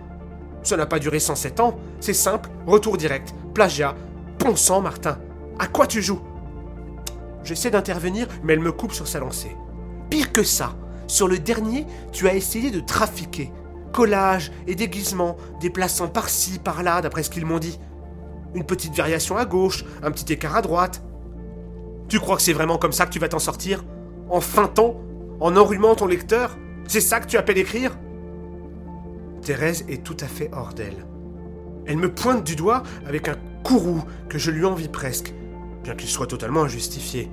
Ça 0.63 0.77
n'a 0.77 0.85
pas 0.85 0.99
duré 0.99 1.19
107 1.19 1.59
ans, 1.59 1.77
c'est 1.99 2.13
simple, 2.13 2.49
retour 2.65 2.95
direct, 2.97 3.35
plagiat. 3.53 3.93
Bon 4.39 4.55
sang, 4.55 4.81
Martin, 4.81 5.19
à 5.59 5.67
quoi 5.67 5.85
tu 5.85 6.01
joues? 6.01 6.21
J'essaie 7.45 7.71
d'intervenir, 7.71 8.27
mais 8.43 8.53
elle 8.53 8.59
me 8.59 8.71
coupe 8.71 8.91
sur 8.91 9.07
sa 9.07 9.19
lancée. 9.19 9.55
Pire 10.09 10.31
que 10.31 10.43
ça, 10.43 10.75
sur 11.07 11.27
le 11.27 11.37
dernier, 11.37 11.85
tu 12.11 12.27
as 12.27 12.33
essayé 12.33 12.71
de 12.71 12.79
trafiquer. 12.79 13.51
Collage 13.93 14.51
et 14.67 14.75
déguisement, 14.75 15.37
déplaçant 15.61 16.07
par-ci, 16.07 16.59
par-là, 16.59 17.01
d'après 17.01 17.23
ce 17.23 17.29
qu'ils 17.29 17.45
m'ont 17.45 17.59
dit. 17.59 17.79
Une 18.55 18.65
petite 18.65 18.95
variation 18.95 19.37
à 19.37 19.45
gauche, 19.45 19.85
un 20.01 20.11
petit 20.11 20.33
écart 20.33 20.55
à 20.55 20.61
droite. 20.61 21.03
Tu 22.09 22.19
crois 22.19 22.35
que 22.35 22.41
c'est 22.41 22.53
vraiment 22.53 22.77
comme 22.77 22.91
ça 22.91 23.05
que 23.05 23.11
tu 23.11 23.19
vas 23.19 23.29
t'en 23.29 23.39
sortir? 23.39 23.85
En 24.29 24.41
feintant? 24.41 24.99
En 25.39 25.55
enrhumant 25.55 25.95
ton 25.95 26.07
lecteur? 26.07 26.57
C'est 26.87 27.01
ça 27.01 27.19
que 27.19 27.27
tu 27.27 27.37
appelles 27.37 27.57
écrire? 27.57 27.97
Thérèse 29.41 29.85
est 29.87 30.03
tout 30.03 30.17
à 30.19 30.27
fait 30.27 30.49
hors 30.51 30.73
d'elle. 30.73 31.05
Elle 31.85 31.97
me 31.97 32.11
pointe 32.11 32.43
du 32.43 32.55
doigt 32.55 32.81
avec 33.05 33.27
un 33.27 33.35
courroux 33.63 34.03
que 34.29 34.39
je 34.39 34.49
lui 34.49 34.65
envie 34.65 34.87
presque, 34.87 35.33
bien 35.85 35.95
qu'il 35.95 36.09
soit 36.09 36.25
totalement 36.25 36.63
injustifié. 36.63 37.29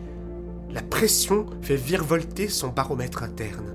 La 0.71 0.83
pression 0.83 1.47
fait 1.63 1.77
virevolter 1.77 2.49
son 2.49 2.69
baromètre 2.69 3.23
interne. 3.23 3.75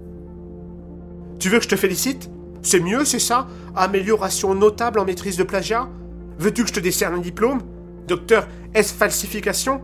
Tu 1.40 1.50
veux 1.50 1.58
que 1.58 1.64
je 1.64 1.70
te 1.70 1.76
félicite? 1.76 2.30
C'est 2.62 2.80
mieux, 2.80 3.04
c'est 3.04 3.20
ça? 3.20 3.48
Amélioration 3.76 4.54
notable 4.54 5.00
en 5.00 5.06
maîtrise 5.06 5.36
de 5.36 5.44
plagiat? 5.44 5.90
Veux-tu 6.38 6.62
que 6.62 6.70
je 6.70 6.74
te 6.74 6.80
décerne 6.80 7.16
un 7.16 7.20
diplôme? 7.20 7.62
Docteur 8.08 8.48
S 8.76 8.92
falsification? 8.92 9.82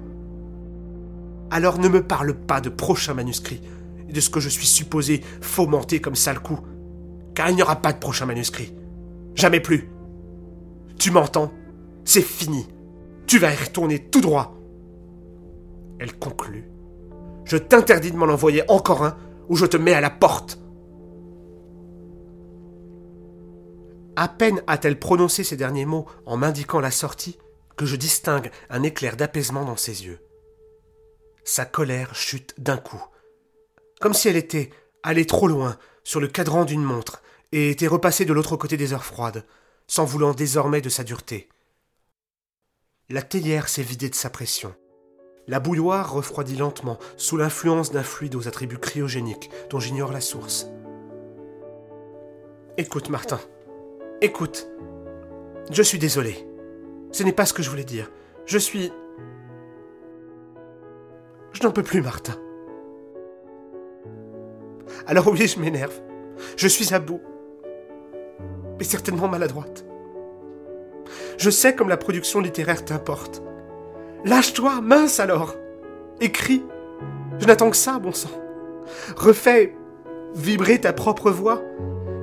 Alors 1.49 1.79
ne 1.79 1.87
me 1.87 2.03
parle 2.03 2.35
pas 2.35 2.61
de 2.61 2.69
prochain 2.69 3.15
manuscrit 3.15 3.61
et 4.07 4.13
de 4.13 4.19
ce 4.19 4.29
que 4.29 4.39
je 4.39 4.49
suis 4.49 4.67
supposé 4.67 5.21
fomenter 5.41 6.01
comme 6.01 6.15
sale 6.15 6.39
coup, 6.39 6.59
car 7.33 7.49
il 7.49 7.55
n'y 7.55 7.63
aura 7.63 7.77
pas 7.77 7.93
de 7.93 7.99
prochain 7.99 8.27
manuscrit. 8.27 8.73
Jamais 9.33 9.59
plus. 9.59 9.89
Tu 10.99 11.09
m'entends? 11.09 11.51
C'est 12.05 12.21
fini. 12.21 12.67
Tu 13.25 13.39
vas 13.39 13.53
y 13.53 13.55
retourner 13.55 13.99
tout 13.99 14.21
droit. 14.21 14.55
Elle 16.03 16.19
conclut. 16.19 16.69
Je 17.45 17.55
t'interdis 17.55 18.11
de 18.11 18.17
m'en 18.17 18.25
envoyer 18.25 18.69
encore 18.69 19.05
un, 19.05 19.17
ou 19.47 19.55
je 19.55 19.65
te 19.65 19.77
mets 19.77 19.93
à 19.93 20.01
la 20.01 20.09
porte. 20.09 20.59
À 24.17 24.27
peine 24.27 24.61
a-t-elle 24.67 24.99
prononcé 24.99 25.45
ces 25.45 25.55
derniers 25.55 25.85
mots 25.85 26.05
en 26.25 26.35
m'indiquant 26.35 26.81
la 26.81 26.91
sortie 26.91 27.37
que 27.77 27.85
je 27.85 27.95
distingue 27.95 28.51
un 28.69 28.83
éclair 28.83 29.15
d'apaisement 29.15 29.63
dans 29.63 29.77
ses 29.77 30.03
yeux. 30.03 30.19
Sa 31.45 31.63
colère 31.63 32.13
chute 32.15 32.53
d'un 32.57 32.75
coup, 32.77 33.01
comme 34.01 34.13
si 34.13 34.27
elle 34.27 34.35
était 34.35 34.71
allée 35.03 35.25
trop 35.25 35.47
loin 35.47 35.77
sur 36.03 36.19
le 36.19 36.27
cadran 36.27 36.65
d'une 36.65 36.83
montre 36.83 37.23
et 37.53 37.69
était 37.69 37.87
repassée 37.87 38.25
de 38.25 38.33
l'autre 38.33 38.57
côté 38.57 38.75
des 38.75 38.91
heures 38.91 39.05
froides, 39.05 39.45
s'en 39.87 40.03
voulant 40.03 40.33
désormais 40.33 40.81
de 40.81 40.89
sa 40.89 41.05
dureté. 41.05 41.47
La 43.07 43.21
théière 43.21 43.69
s'est 43.69 43.83
vidée 43.83 44.09
de 44.09 44.15
sa 44.15 44.29
pression. 44.29 44.75
La 45.47 45.59
bouilloire 45.59 46.13
refroidit 46.13 46.55
lentement 46.55 46.97
sous 47.17 47.37
l'influence 47.37 47.91
d'un 47.91 48.03
fluide 48.03 48.35
aux 48.35 48.47
attributs 48.47 48.77
cryogéniques 48.77 49.49
dont 49.69 49.79
j'ignore 49.79 50.11
la 50.11 50.21
source. 50.21 50.67
Écoute, 52.77 53.09
Martin. 53.09 53.39
Écoute. 54.21 54.69
Je 55.71 55.83
suis 55.83 55.99
désolé. 55.99 56.47
Ce 57.11 57.23
n'est 57.23 57.33
pas 57.33 57.45
ce 57.45 57.53
que 57.53 57.63
je 57.63 57.69
voulais 57.69 57.83
dire. 57.83 58.09
Je 58.45 58.57
suis... 58.57 58.91
Je 61.51 61.63
n'en 61.63 61.71
peux 61.71 61.83
plus, 61.83 62.01
Martin. 62.01 62.33
Alors 65.05 65.27
oui, 65.27 65.47
je 65.47 65.59
m'énerve. 65.59 65.99
Je 66.57 66.67
suis 66.67 66.93
à 66.93 66.99
bout 66.99 67.21
mais 68.77 68.83
certainement 68.83 69.27
maladroite. 69.27 69.85
Je 71.37 71.49
sais 71.49 71.75
comme 71.75 71.89
la 71.89 71.97
production 71.97 72.39
littéraire 72.39 72.85
t'importe. 72.85 73.41
Lâche-toi, 74.25 74.81
mince 74.81 75.19
alors 75.19 75.55
Écris 76.21 76.63
Je 77.39 77.45
n'attends 77.45 77.69
que 77.69 77.77
ça, 77.77 77.99
bon 77.99 78.13
sang 78.13 78.29
Refais 79.15 79.75
vibrer 80.35 80.79
ta 80.79 80.93
propre 80.93 81.29
voix, 81.29 81.61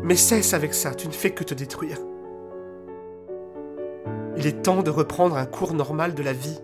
mais 0.02 0.16
cesse 0.16 0.54
avec 0.54 0.74
ça, 0.74 0.94
tu 0.94 1.06
ne 1.06 1.12
fais 1.12 1.30
que 1.30 1.44
te 1.44 1.54
détruire. 1.54 1.98
Il 4.36 4.46
est 4.46 4.62
temps 4.62 4.82
de 4.82 4.90
reprendre 4.90 5.36
un 5.36 5.46
cours 5.46 5.74
normal 5.74 6.14
de 6.14 6.22
la 6.22 6.32
vie, 6.32 6.58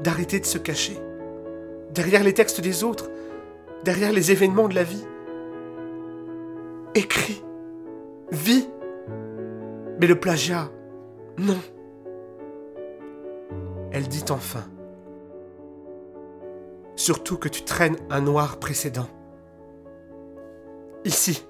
d'arrêter 0.00 0.40
de 0.40 0.46
se 0.46 0.58
cacher, 0.58 0.98
derrière 1.92 2.24
les 2.24 2.34
textes 2.34 2.60
des 2.60 2.84
autres, 2.84 3.10
derrière 3.84 4.12
les 4.12 4.32
événements 4.32 4.68
de 4.68 4.74
la 4.74 4.84
vie. 4.84 5.04
Écris 6.94 7.42
Vie. 8.30 8.68
Mais 10.00 10.06
le 10.06 10.18
plagiat, 10.18 10.70
non. 11.38 11.58
Elle 13.94 14.08
dit 14.08 14.24
enfin. 14.30 14.68
Surtout 16.96 17.38
que 17.38 17.48
tu 17.48 17.62
traînes 17.62 17.96
un 18.10 18.22
noir 18.22 18.58
précédent. 18.58 19.08
Ici, 21.04 21.46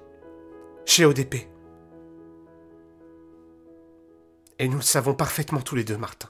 chez 0.85 1.05
ODP. 1.05 1.49
Et 4.59 4.67
nous 4.67 4.75
le 4.75 4.83
savons 4.83 5.15
parfaitement 5.15 5.59
tous 5.59 5.75
les 5.75 5.83
deux, 5.83 5.97
Martin. 5.97 6.29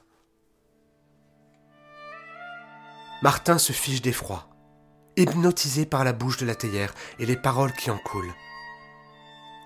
Martin 3.20 3.58
se 3.58 3.74
fiche 3.74 4.00
d'effroi, 4.00 4.48
hypnotisé 5.18 5.84
par 5.84 6.02
la 6.02 6.14
bouche 6.14 6.38
de 6.38 6.46
la 6.46 6.54
théière 6.54 6.94
et 7.18 7.26
les 7.26 7.36
paroles 7.36 7.74
qui 7.74 7.90
en 7.90 7.98
coulent. 7.98 8.34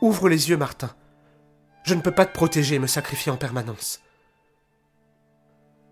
Ouvre 0.02 0.28
les 0.28 0.50
yeux, 0.50 0.57
Martin. 0.57 0.90
Je 1.85 1.95
ne 1.95 2.00
peux 2.00 2.14
pas 2.14 2.26
te 2.26 2.35
protéger 2.35 2.75
et 2.75 2.80
me 2.80 2.88
sacrifier 2.88 3.30
en 3.30 3.37
permanence. 3.37 4.00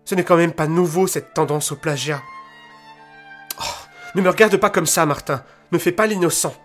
Ce 0.09 0.15
n'est 0.15 0.23
quand 0.23 0.37
même 0.37 0.53
pas 0.53 0.65
nouveau 0.65 1.05
cette 1.05 1.35
tendance 1.35 1.71
au 1.71 1.75
plagiat. 1.75 2.23
Oh, 3.59 3.85
ne 4.15 4.23
me 4.23 4.29
regarde 4.29 4.57
pas 4.57 4.71
comme 4.71 4.87
ça, 4.87 5.05
Martin. 5.05 5.43
Ne 5.71 5.77
fais 5.77 5.91
pas 5.91 6.07
l'innocent. 6.07 6.55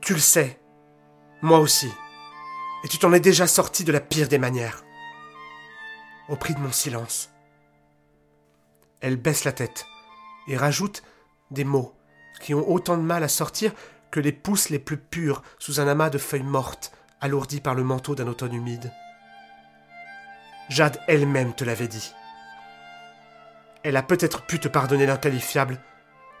Tu 0.00 0.14
le 0.14 0.18
sais. 0.18 0.58
Moi 1.42 1.60
aussi. 1.60 1.88
Et 2.82 2.88
tu 2.88 2.98
t'en 2.98 3.12
es 3.12 3.20
déjà 3.20 3.46
sorti 3.46 3.84
de 3.84 3.92
la 3.92 4.00
pire 4.00 4.26
des 4.26 4.38
manières. 4.38 4.82
Au 6.28 6.34
prix 6.34 6.52
de 6.52 6.58
mon 6.58 6.72
silence. 6.72 7.30
Elle 9.00 9.14
baisse 9.14 9.44
la 9.44 9.52
tête 9.52 9.86
et 10.48 10.56
rajoute 10.56 11.04
des 11.52 11.62
mots 11.62 11.94
qui 12.40 12.54
ont 12.54 12.68
autant 12.68 12.96
de 12.96 13.02
mal 13.02 13.22
à 13.22 13.28
sortir 13.28 13.72
que 14.10 14.18
les 14.18 14.32
pousses 14.32 14.68
les 14.68 14.80
plus 14.80 14.98
pures 14.98 15.44
sous 15.60 15.78
un 15.78 15.86
amas 15.86 16.10
de 16.10 16.18
feuilles 16.18 16.42
mortes, 16.42 16.90
alourdies 17.20 17.60
par 17.60 17.76
le 17.76 17.84
manteau 17.84 18.16
d'un 18.16 18.26
automne 18.26 18.52
humide. 18.52 18.90
Jade 20.68 21.00
elle-même 21.06 21.54
te 21.54 21.64
l'avait 21.64 21.88
dit. 21.88 22.12
Elle 23.84 23.96
a 23.96 24.02
peut-être 24.02 24.46
pu 24.46 24.58
te 24.58 24.68
pardonner 24.68 25.06
l'inqualifiable, 25.06 25.80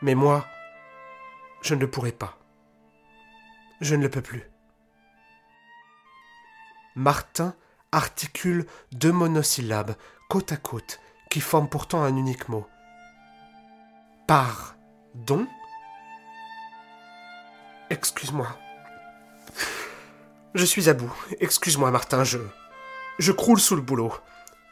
mais 0.02 0.14
moi, 0.14 0.46
je 1.62 1.74
ne 1.74 1.80
le 1.80 1.90
pourrai 1.90 2.12
pas. 2.12 2.36
Je 3.80 3.94
ne 3.94 4.02
le 4.02 4.10
peux 4.10 4.22
plus. 4.22 4.42
Martin 6.96 7.54
articule 7.92 8.66
deux 8.92 9.12
monosyllabes 9.12 9.94
côte 10.28 10.50
à 10.50 10.56
côte 10.56 11.00
qui 11.30 11.40
forment 11.40 11.68
pourtant 11.68 12.02
un 12.02 12.16
unique 12.16 12.48
mot. 12.48 12.66
Pardon? 14.26 15.46
Excuse-moi. 17.90 18.48
Je 20.54 20.64
suis 20.64 20.88
à 20.88 20.94
bout. 20.94 21.14
Excuse-moi, 21.38 21.90
Martin, 21.90 22.24
je. 22.24 22.38
Je 23.18 23.32
croule 23.32 23.60
sous 23.60 23.76
le 23.76 23.82
boulot. 23.82 24.12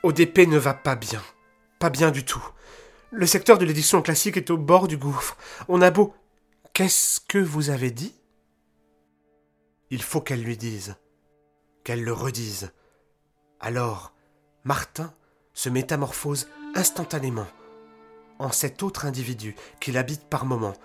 ODP 0.03 0.41
ne 0.47 0.59
va 0.59 0.75
pas 0.75 0.97
bien. 0.97 1.23
Pas 1.79 1.89
bien 1.89 2.11
du 2.11 2.25
tout. 2.25 2.45
Le 3.11 3.27
secteur 3.27 3.59
de 3.59 3.65
l'édition 3.65 4.03
classique 4.03 4.37
est 4.37 4.51
au 4.51 4.59
bord 4.59 4.87
du 4.87 4.99
gouffre. 4.99 5.37
On 5.69 5.81
a 5.81 5.91
beau. 5.91 6.15
Qu'est-ce 6.75 7.21
que 7.21 7.39
vous 7.39 7.71
avez 7.71 7.91
dit? 7.91 8.15
Il 9.91 10.03
faut 10.03 10.21
qu'elle 10.21 10.43
lui 10.43 10.57
dise. 10.57 10.97
Qu'elle 11.85 12.03
le 12.03 12.13
redise. 12.13 12.73
Alors, 13.61 14.13
Martin 14.65 15.15
se 15.55 15.69
métamorphose 15.69 16.49
instantanément 16.75 17.47
en 18.39 18.51
cet 18.51 18.83
autre 18.83 19.07
individu 19.07 19.55
qu'il 19.81 19.97
habite 19.97 20.25
par 20.25 20.45
moments, 20.45 20.77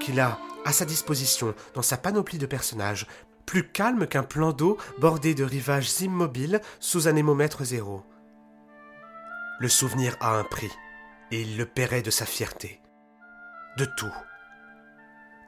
qu'il 0.00 0.20
a 0.20 0.38
à 0.64 0.72
sa 0.72 0.84
disposition 0.84 1.54
dans 1.74 1.82
sa 1.82 1.96
panoplie 1.96 2.38
de 2.38 2.46
personnages, 2.46 3.06
plus 3.46 3.66
calme 3.66 4.06
qu'un 4.06 4.22
plan 4.22 4.52
d'eau 4.52 4.78
bordé 4.98 5.34
de 5.34 5.44
rivages 5.44 6.00
immobiles 6.00 6.60
sous 6.78 7.08
un 7.08 7.16
hémomètre 7.16 7.64
zéro. 7.64 8.04
Le 9.58 9.68
souvenir 9.68 10.16
a 10.20 10.38
un 10.38 10.44
prix, 10.44 10.70
et 11.30 11.42
il 11.42 11.56
le 11.56 11.66
paierait 11.66 12.02
de 12.02 12.10
sa 12.10 12.26
fierté. 12.26 12.80
De 13.76 13.84
tout. 13.84 14.12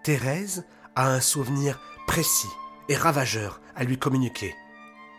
Thérèse 0.05 0.67
a 0.95 1.11
un 1.13 1.21
souvenir 1.21 1.81
précis 2.07 2.51
et 2.89 2.97
ravageur 2.97 3.61
à 3.75 3.85
lui 3.85 3.99
communiquer. 3.99 4.55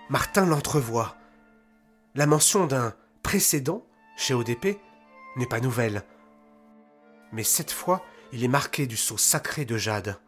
Martin 0.10 0.46
l'entrevoit. 0.46 1.15
La 2.15 2.27
mention 2.27 2.68
d'un 2.68 2.94
précédent 3.24 3.86
chez 4.18 4.34
ODP 4.34 4.77
n'est 5.38 5.48
pas 5.48 5.60
nouvelle. 5.60 6.03
Mais 7.32 7.44
cette 7.44 7.72
fois, 7.72 8.03
il 8.32 8.44
est 8.44 8.50
marqué 8.50 8.86
du 8.86 8.98
sceau 8.98 9.18
sacré 9.18 9.65
de 9.65 9.77
Jade. 9.77 10.20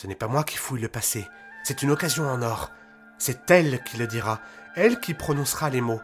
Ce 0.00 0.06
n'est 0.06 0.14
pas 0.14 0.28
moi 0.28 0.44
qui 0.44 0.56
fouille 0.56 0.80
le 0.80 0.86
passé, 0.86 1.26
c'est 1.64 1.82
une 1.82 1.90
occasion 1.90 2.30
en 2.30 2.40
or. 2.40 2.70
C'est 3.18 3.50
elle 3.50 3.82
qui 3.82 3.96
le 3.96 4.06
dira, 4.06 4.40
elle 4.76 5.00
qui 5.00 5.12
prononcera 5.12 5.70
les 5.70 5.80
mots, 5.80 6.00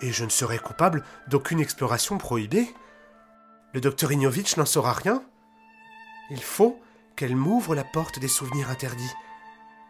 et 0.00 0.10
je 0.10 0.24
ne 0.24 0.30
serai 0.30 0.58
coupable 0.58 1.04
d'aucune 1.28 1.60
exploration 1.60 2.18
prohibée. 2.18 2.68
Le 3.72 3.80
docteur 3.80 4.10
Ignovitch 4.10 4.56
n'en 4.56 4.64
saura 4.64 4.92
rien. 4.94 5.22
Il 6.30 6.42
faut 6.42 6.82
qu'elle 7.14 7.36
m'ouvre 7.36 7.76
la 7.76 7.84
porte 7.84 8.18
des 8.18 8.26
souvenirs 8.26 8.68
interdits. 8.68 9.14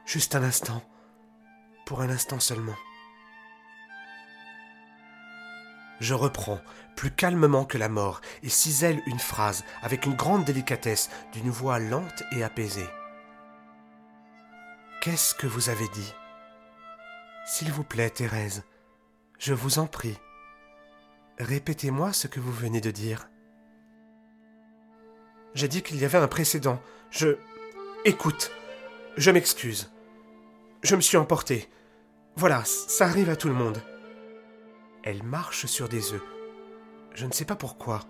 Juste 0.04 0.34
un 0.34 0.42
instant. 0.42 0.82
Pour 1.86 2.02
un 2.02 2.10
instant 2.10 2.40
seulement. 2.40 2.76
Je 6.00 6.12
reprends, 6.12 6.60
plus 6.94 7.10
calmement 7.10 7.64
que 7.64 7.78
la 7.78 7.88
mort, 7.88 8.20
et 8.42 8.50
cisèle 8.50 9.00
une 9.06 9.18
phrase 9.18 9.64
avec 9.80 10.04
une 10.04 10.14
grande 10.14 10.44
délicatesse, 10.44 11.08
d'une 11.32 11.48
voix 11.48 11.78
lente 11.78 12.22
et 12.32 12.44
apaisée. 12.44 12.90
Qu'est-ce 15.00 15.34
que 15.34 15.46
vous 15.46 15.68
avez 15.68 15.88
dit? 15.88 16.14
S'il 17.46 17.70
vous 17.70 17.84
plaît, 17.84 18.10
Thérèse, 18.10 18.64
je 19.38 19.54
vous 19.54 19.78
en 19.78 19.86
prie, 19.86 20.18
répétez-moi 21.38 22.12
ce 22.12 22.26
que 22.26 22.40
vous 22.40 22.52
venez 22.52 22.80
de 22.80 22.90
dire. 22.90 23.28
J'ai 25.54 25.68
dit 25.68 25.82
qu'il 25.82 25.98
y 25.98 26.04
avait 26.04 26.18
un 26.18 26.28
précédent. 26.28 26.82
Je... 27.10 27.36
Écoute, 28.04 28.50
je 29.16 29.30
m'excuse. 29.30 29.90
Je 30.82 30.96
me 30.96 31.00
suis 31.00 31.16
emporté. 31.16 31.68
Voilà, 32.36 32.62
ça 32.64 33.06
arrive 33.06 33.30
à 33.30 33.36
tout 33.36 33.48
le 33.48 33.54
monde. 33.54 33.80
Elle 35.02 35.22
marche 35.22 35.66
sur 35.66 35.88
des 35.88 36.12
œufs. 36.12 36.22
Je 37.14 37.26
ne 37.26 37.32
sais 37.32 37.44
pas 37.44 37.56
pourquoi. 37.56 38.00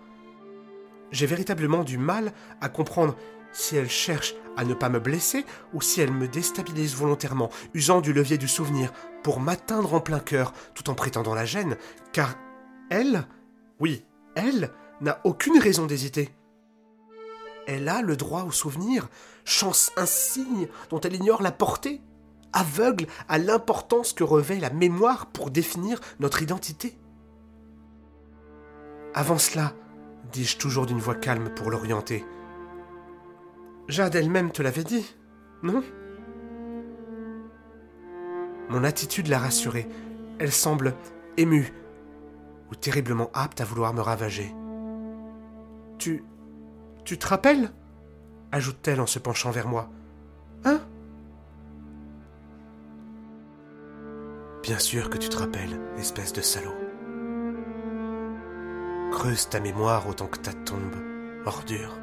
J'ai 1.11 1.25
véritablement 1.25 1.83
du 1.83 1.97
mal 1.97 2.33
à 2.59 2.69
comprendre 2.69 3.15
si 3.57 3.75
elle 3.75 3.89
cherche 3.89 4.35
à 4.55 4.63
ne 4.63 4.73
pas 4.73 4.89
me 4.89 4.99
blesser 4.99 5.45
ou 5.73 5.81
si 5.81 5.99
elle 5.99 6.11
me 6.11 6.27
déstabilise 6.27 6.95
volontairement, 6.95 7.49
usant 7.73 8.01
du 8.01 8.13
levier 8.13 8.37
du 8.37 8.47
souvenir 8.47 8.93
pour 9.23 9.39
m'atteindre 9.39 9.95
en 9.95 9.99
plein 9.99 10.19
cœur 10.19 10.53
tout 10.75 10.89
en 10.89 10.93
prétendant 10.93 11.33
la 11.33 11.45
gêne, 11.45 11.75
car 12.13 12.35
elle, 12.89 13.27
oui, 13.79 14.05
elle, 14.35 14.71
n'a 15.01 15.19
aucune 15.23 15.57
raison 15.57 15.87
d'hésiter. 15.87 16.29
Elle 17.65 17.89
a 17.89 18.01
le 18.01 18.15
droit 18.15 18.43
au 18.43 18.51
souvenir, 18.51 19.09
chance 19.43 19.91
insigne 19.97 20.67
dont 20.89 21.01
elle 21.01 21.15
ignore 21.15 21.41
la 21.41 21.51
portée, 21.51 22.01
aveugle 22.53 23.07
à 23.27 23.39
l'importance 23.39 24.13
que 24.13 24.23
revêt 24.23 24.59
la 24.59 24.69
mémoire 24.69 25.25
pour 25.25 25.49
définir 25.49 25.99
notre 26.19 26.43
identité. 26.43 26.97
Avant 29.13 29.39
cela, 29.39 29.73
dis-je 30.31 30.57
toujours 30.57 30.85
d'une 30.85 30.99
voix 30.99 31.15
calme 31.15 31.49
pour 31.55 31.71
l'orienter. 31.71 32.23
Jade 33.87 34.15
elle-même 34.15 34.51
te 34.51 34.61
l'avait 34.61 34.83
dit, 34.83 35.15
non? 35.63 35.83
Mon 38.69 38.83
attitude 38.83 39.27
l'a 39.27 39.39
rassurée. 39.39 39.87
Elle 40.39 40.51
semble 40.51 40.93
émue 41.37 41.73
ou 42.69 42.75
terriblement 42.75 43.29
apte 43.33 43.61
à 43.61 43.65
vouloir 43.65 43.93
me 43.93 44.01
ravager. 44.01 44.53
Tu 45.97 46.23
tu 47.05 47.17
te 47.17 47.27
rappelles? 47.27 47.71
ajoute-t-elle 48.51 49.01
en 49.01 49.05
se 49.05 49.19
penchant 49.19 49.51
vers 49.51 49.67
moi. 49.67 49.89
Hein? 50.65 50.79
Bien 54.63 54.79
sûr 54.79 55.09
que 55.09 55.17
tu 55.17 55.29
te 55.29 55.37
rappelles, 55.37 55.79
espèce 55.97 56.33
de 56.33 56.41
salaud. 56.41 56.75
Creuse 59.11 59.49
ta 59.49 59.59
mémoire 59.59 60.07
autant 60.07 60.27
que 60.27 60.39
ta 60.39 60.53
tombe, 60.53 60.95
ordure, 61.45 61.97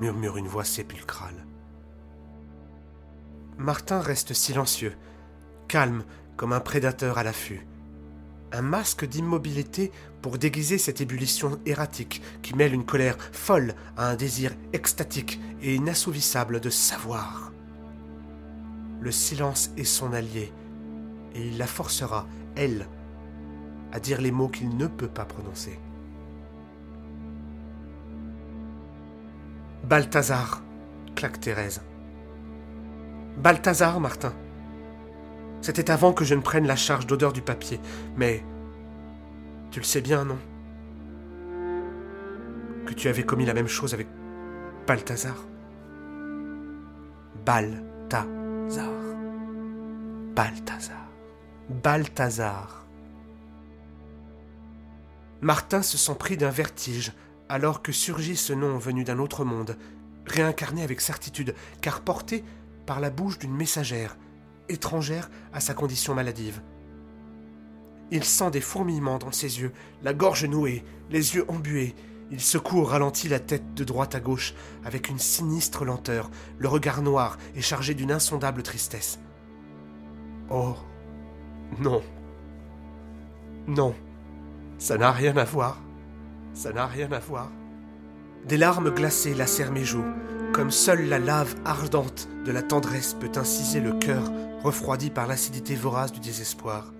murmure 0.00 0.36
une 0.36 0.48
voix 0.48 0.64
sépulcrale. 0.64 1.46
Martin 3.58 4.00
reste 4.00 4.32
silencieux, 4.32 4.94
calme 5.68 6.04
comme 6.36 6.52
un 6.52 6.60
prédateur 6.60 7.18
à 7.18 7.22
l'affût 7.22 7.66
un 8.54 8.62
masque 8.62 9.04
d'immobilité 9.04 9.90
pour 10.22 10.38
déguiser 10.38 10.78
cette 10.78 11.00
ébullition 11.00 11.58
erratique 11.66 12.22
qui 12.40 12.54
mêle 12.54 12.72
une 12.72 12.84
colère 12.84 13.18
folle 13.32 13.74
à 13.96 14.08
un 14.08 14.14
désir 14.14 14.52
extatique 14.72 15.40
et 15.60 15.74
inassouvissable 15.74 16.60
de 16.60 16.70
savoir. 16.70 17.52
Le 19.00 19.10
silence 19.10 19.70
est 19.76 19.84
son 19.84 20.12
allié, 20.12 20.52
et 21.34 21.48
il 21.48 21.58
la 21.58 21.66
forcera, 21.66 22.28
elle, 22.54 22.88
à 23.92 23.98
dire 23.98 24.20
les 24.20 24.30
mots 24.30 24.48
qu'il 24.48 24.76
ne 24.76 24.86
peut 24.86 25.08
pas 25.08 25.24
prononcer. 25.24 25.78
Balthazar, 29.84 30.62
claque 31.14 31.40
Thérèse. 31.40 31.82
Balthazar, 33.36 34.00
Martin. 34.00 34.32
C'était 35.60 35.90
avant 35.90 36.14
que 36.14 36.24
je 36.24 36.34
ne 36.34 36.40
prenne 36.40 36.66
la 36.66 36.76
charge 36.76 37.06
d'odeur 37.06 37.34
du 37.34 37.42
papier. 37.42 37.78
Mais... 38.16 38.42
Tu 39.70 39.80
le 39.80 39.84
sais 39.84 40.00
bien, 40.00 40.24
non? 40.24 40.38
Que 42.86 42.94
tu 42.94 43.08
avais 43.08 43.24
commis 43.24 43.44
la 43.44 43.52
même 43.52 43.68
chose 43.68 43.92
avec 43.92 44.06
Balthazar 44.86 45.36
Balthazar. 47.44 48.86
Balthazar. 50.34 51.08
Balthazar. 51.68 52.86
Martin 55.42 55.82
se 55.82 55.98
sent 55.98 56.14
pris 56.18 56.38
d'un 56.38 56.48
vertige 56.48 57.12
alors 57.54 57.82
que 57.82 57.92
surgit 57.92 58.34
ce 58.34 58.52
nom 58.52 58.78
venu 58.78 59.04
d'un 59.04 59.20
autre 59.20 59.44
monde, 59.44 59.76
réincarné 60.26 60.82
avec 60.82 61.00
certitude, 61.00 61.54
car 61.80 62.00
porté 62.00 62.42
par 62.84 62.98
la 62.98 63.10
bouche 63.10 63.38
d'une 63.38 63.54
messagère, 63.54 64.16
étrangère 64.68 65.30
à 65.52 65.60
sa 65.60 65.72
condition 65.72 66.16
maladive. 66.16 66.62
Il 68.10 68.24
sent 68.24 68.50
des 68.50 68.60
fourmillements 68.60 69.18
dans 69.18 69.30
ses 69.30 69.60
yeux, 69.60 69.70
la 70.02 70.12
gorge 70.12 70.44
nouée, 70.46 70.82
les 71.10 71.36
yeux 71.36 71.48
embués. 71.48 71.94
Il 72.32 72.40
secoue 72.40 72.80
au 72.80 72.84
ralenti 72.84 73.28
la 73.28 73.38
tête 73.38 73.72
de 73.74 73.84
droite 73.84 74.16
à 74.16 74.20
gauche, 74.20 74.54
avec 74.84 75.08
une 75.08 75.20
sinistre 75.20 75.84
lenteur, 75.84 76.32
le 76.58 76.66
regard 76.66 77.02
noir 77.02 77.38
et 77.54 77.62
chargé 77.62 77.94
d'une 77.94 78.10
insondable 78.10 78.64
tristesse. 78.64 79.20
Oh. 80.50 80.74
Non. 81.78 82.02
Non. 83.68 83.94
Ça 84.76 84.98
n'a 84.98 85.12
rien 85.12 85.36
à 85.36 85.44
voir. 85.44 85.80
Ça 86.54 86.72
n'a 86.72 86.86
rien 86.86 87.10
à 87.12 87.18
voir. 87.18 87.50
Des 88.46 88.56
larmes 88.56 88.90
glacées 88.90 89.34
lacèrent 89.34 89.72
mes 89.72 89.84
joues, 89.84 90.04
comme 90.52 90.70
seule 90.70 91.08
la 91.08 91.18
lave 91.18 91.54
ardente 91.64 92.28
de 92.44 92.52
la 92.52 92.62
tendresse 92.62 93.14
peut 93.14 93.32
inciser 93.36 93.80
le 93.80 93.92
cœur 93.92 94.30
refroidi 94.62 95.10
par 95.10 95.26
l'acidité 95.26 95.74
vorace 95.74 96.12
du 96.12 96.20
désespoir. 96.20 96.92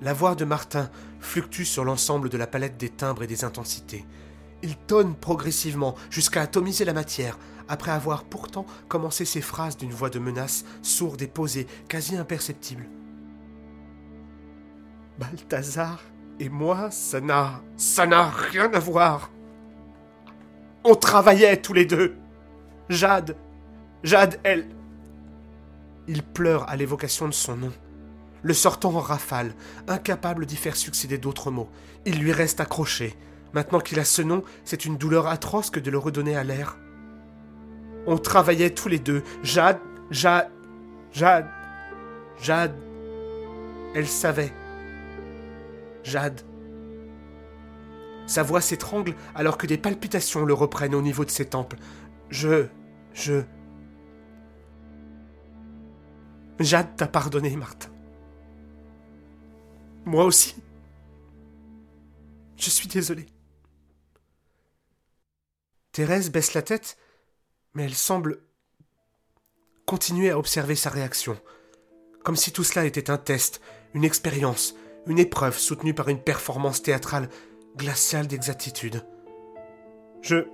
La 0.00 0.12
voix 0.12 0.34
de 0.34 0.44
Martin 0.44 0.90
fluctue 1.20 1.62
sur 1.62 1.84
l'ensemble 1.84 2.28
de 2.28 2.36
la 2.36 2.46
palette 2.46 2.76
des 2.76 2.90
timbres 2.90 3.22
et 3.22 3.26
des 3.28 3.44
intensités. 3.44 4.04
Il 4.62 4.76
tonne 4.76 5.14
progressivement 5.14 5.94
jusqu'à 6.10 6.42
atomiser 6.42 6.84
la 6.84 6.92
matière, 6.92 7.38
après 7.68 7.92
avoir 7.92 8.24
pourtant 8.24 8.66
commencé 8.88 9.24
ses 9.24 9.40
phrases 9.40 9.76
d'une 9.76 9.92
voix 9.92 10.10
de 10.10 10.18
menace 10.18 10.64
sourde 10.82 11.22
et 11.22 11.26
posée, 11.26 11.66
quasi 11.88 12.16
imperceptible. 12.16 12.88
Balthazar 15.18 16.00
et 16.40 16.48
moi, 16.48 16.90
ça 16.90 17.20
n'a. 17.20 17.62
ça 17.76 18.06
n'a 18.06 18.28
rien 18.28 18.72
à 18.72 18.78
voir. 18.78 19.30
On 20.84 20.94
travaillait 20.94 21.56
tous 21.56 21.72
les 21.72 21.86
deux. 21.86 22.16
Jade. 22.88 23.36
Jade, 24.02 24.38
elle. 24.42 24.66
Il 26.06 26.22
pleure 26.22 26.68
à 26.68 26.76
l'évocation 26.76 27.26
de 27.26 27.32
son 27.32 27.56
nom. 27.56 27.72
Le 28.42 28.52
sortant 28.52 28.94
en 28.94 29.00
rafale, 29.00 29.54
incapable 29.88 30.44
d'y 30.44 30.56
faire 30.56 30.76
succéder 30.76 31.16
d'autres 31.16 31.50
mots. 31.50 31.70
Il 32.04 32.18
lui 32.18 32.32
reste 32.32 32.60
accroché. 32.60 33.16
Maintenant 33.54 33.80
qu'il 33.80 33.98
a 34.00 34.04
ce 34.04 34.20
nom, 34.20 34.42
c'est 34.64 34.84
une 34.84 34.98
douleur 34.98 35.28
atroce 35.28 35.70
que 35.70 35.80
de 35.80 35.90
le 35.90 35.96
redonner 35.96 36.36
à 36.36 36.44
l'air. 36.44 36.76
On 38.06 38.18
travaillait 38.18 38.70
tous 38.70 38.88
les 38.88 38.98
deux. 38.98 39.22
Jade, 39.42 39.78
Jade, 40.10 40.50
Jade, 41.12 41.48
Jade. 42.42 42.74
Elle 43.94 44.08
savait. 44.08 44.52
Jade. 46.04 46.42
Sa 48.26 48.42
voix 48.42 48.60
s'étrangle 48.60 49.14
alors 49.34 49.58
que 49.58 49.66
des 49.66 49.78
palpitations 49.78 50.44
le 50.44 50.54
reprennent 50.54 50.94
au 50.94 51.02
niveau 51.02 51.24
de 51.24 51.30
ses 51.30 51.46
tempes. 51.46 51.74
Je. 52.30 52.66
Je. 53.12 53.42
Jade 56.60 56.96
t'a 56.96 57.08
pardonné, 57.08 57.56
Martin. 57.56 57.90
Moi 60.04 60.24
aussi. 60.24 60.54
Je 62.56 62.70
suis 62.70 62.88
désolé. 62.88 63.26
Thérèse 65.92 66.30
baisse 66.30 66.54
la 66.54 66.62
tête, 66.62 66.96
mais 67.74 67.84
elle 67.84 67.94
semble 67.94 68.40
continuer 69.86 70.30
à 70.30 70.38
observer 70.38 70.76
sa 70.76 70.90
réaction, 70.90 71.38
comme 72.22 72.36
si 72.36 72.52
tout 72.52 72.64
cela 72.64 72.84
était 72.84 73.10
un 73.10 73.18
test, 73.18 73.60
une 73.92 74.04
expérience, 74.04 74.74
une 75.06 75.18
épreuve 75.18 75.58
soutenue 75.58 75.94
par 75.94 76.08
une 76.08 76.20
performance 76.20 76.82
théâtrale 76.82 77.28
glaciale 77.76 78.26
d'exactitude. 78.26 79.02
Je... 80.22 80.46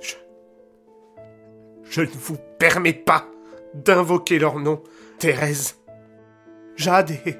Je... 0.00 0.14
Je 1.82 2.00
ne 2.02 2.06
vous 2.06 2.38
permets 2.58 2.92
pas 2.92 3.28
d'invoquer 3.74 4.38
leur 4.38 4.58
nom, 4.58 4.82
Thérèse. 5.18 5.76
Jade 6.76 7.10
et... 7.26 7.36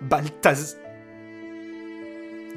Balthaz. 0.00 0.78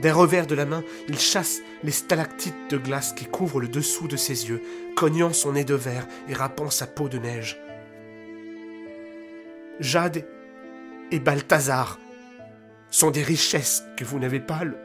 D'un 0.01 0.13
revers 0.13 0.47
de 0.47 0.55
la 0.55 0.65
main, 0.65 0.83
il 1.07 1.19
chasse 1.19 1.59
les 1.83 1.91
stalactites 1.91 2.71
de 2.71 2.77
glace 2.77 3.13
qui 3.13 3.25
couvrent 3.25 3.59
le 3.59 3.67
dessous 3.67 4.07
de 4.07 4.15
ses 4.15 4.49
yeux, 4.49 4.61
cognant 4.95 5.33
son 5.33 5.53
nez 5.53 5.63
de 5.63 5.75
verre 5.75 6.07
et 6.27 6.33
râpant 6.33 6.69
sa 6.71 6.87
peau 6.87 7.07
de 7.07 7.19
neige. 7.19 7.61
Jade 9.79 10.25
et 11.11 11.19
Balthazar 11.19 11.99
sont 12.89 13.11
des 13.11 13.23
richesses 13.23 13.83
que 13.97 14.05
vous 14.05 14.19
n'avez 14.19 14.39
pas. 14.39 14.63
Le... 14.63 14.77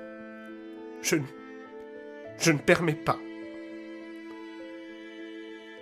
Je, 1.02 1.16
je 2.38 2.52
ne 2.52 2.58
permets 2.58 2.94
pas. 2.94 3.18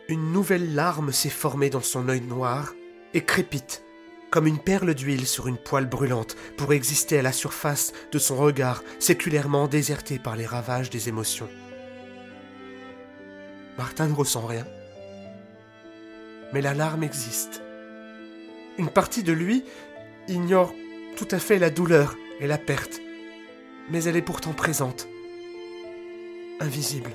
Une 0.09 0.33
nouvelle 0.33 0.75
larme 0.75 1.13
s'est 1.13 1.31
formée 1.31 1.71
dans 1.71 1.81
son 1.81 2.09
œil 2.09 2.21
noir 2.21 2.75
et 3.15 3.23
crépite 3.23 3.83
comme 4.31 4.47
une 4.49 4.59
perle 4.59 4.95
d'huile 4.95 5.29
sur 5.29 5.47
une 5.47 5.57
poêle 5.57 5.87
brûlante 5.87 6.35
pour 6.57 6.73
exister 6.73 7.21
à 7.21 7.23
la 7.23 7.31
surface 7.31 7.93
de 8.11 8.19
son 8.19 8.37
regard 8.37 8.83
séculairement 8.99 9.69
déserté 9.69 10.19
par 10.19 10.35
les 10.35 10.45
ravages 10.45 10.91
des 10.91 11.09
émotions. 11.09 11.49
Martin 13.79 14.09
ne 14.09 14.15
ressent 14.15 14.45
rien. 14.45 14.67
Mais 16.53 16.63
la 16.63 16.75
larme 16.75 17.05
existe. 17.05 17.63
Une 18.77 18.91
partie 18.91 19.23
de 19.23 19.33
lui 19.33 19.65
ignore 20.29 20.75
tout 21.17 21.29
à 21.31 21.39
fait 21.39 21.59
la 21.59 21.71
douleur 21.71 22.17
et 22.41 22.47
la 22.47 22.59
perte, 22.59 23.01
mais 23.91 24.05
elle 24.05 24.17
est 24.17 24.23
pourtant 24.23 24.53
présente, 24.53 25.09
invisible. 26.61 27.13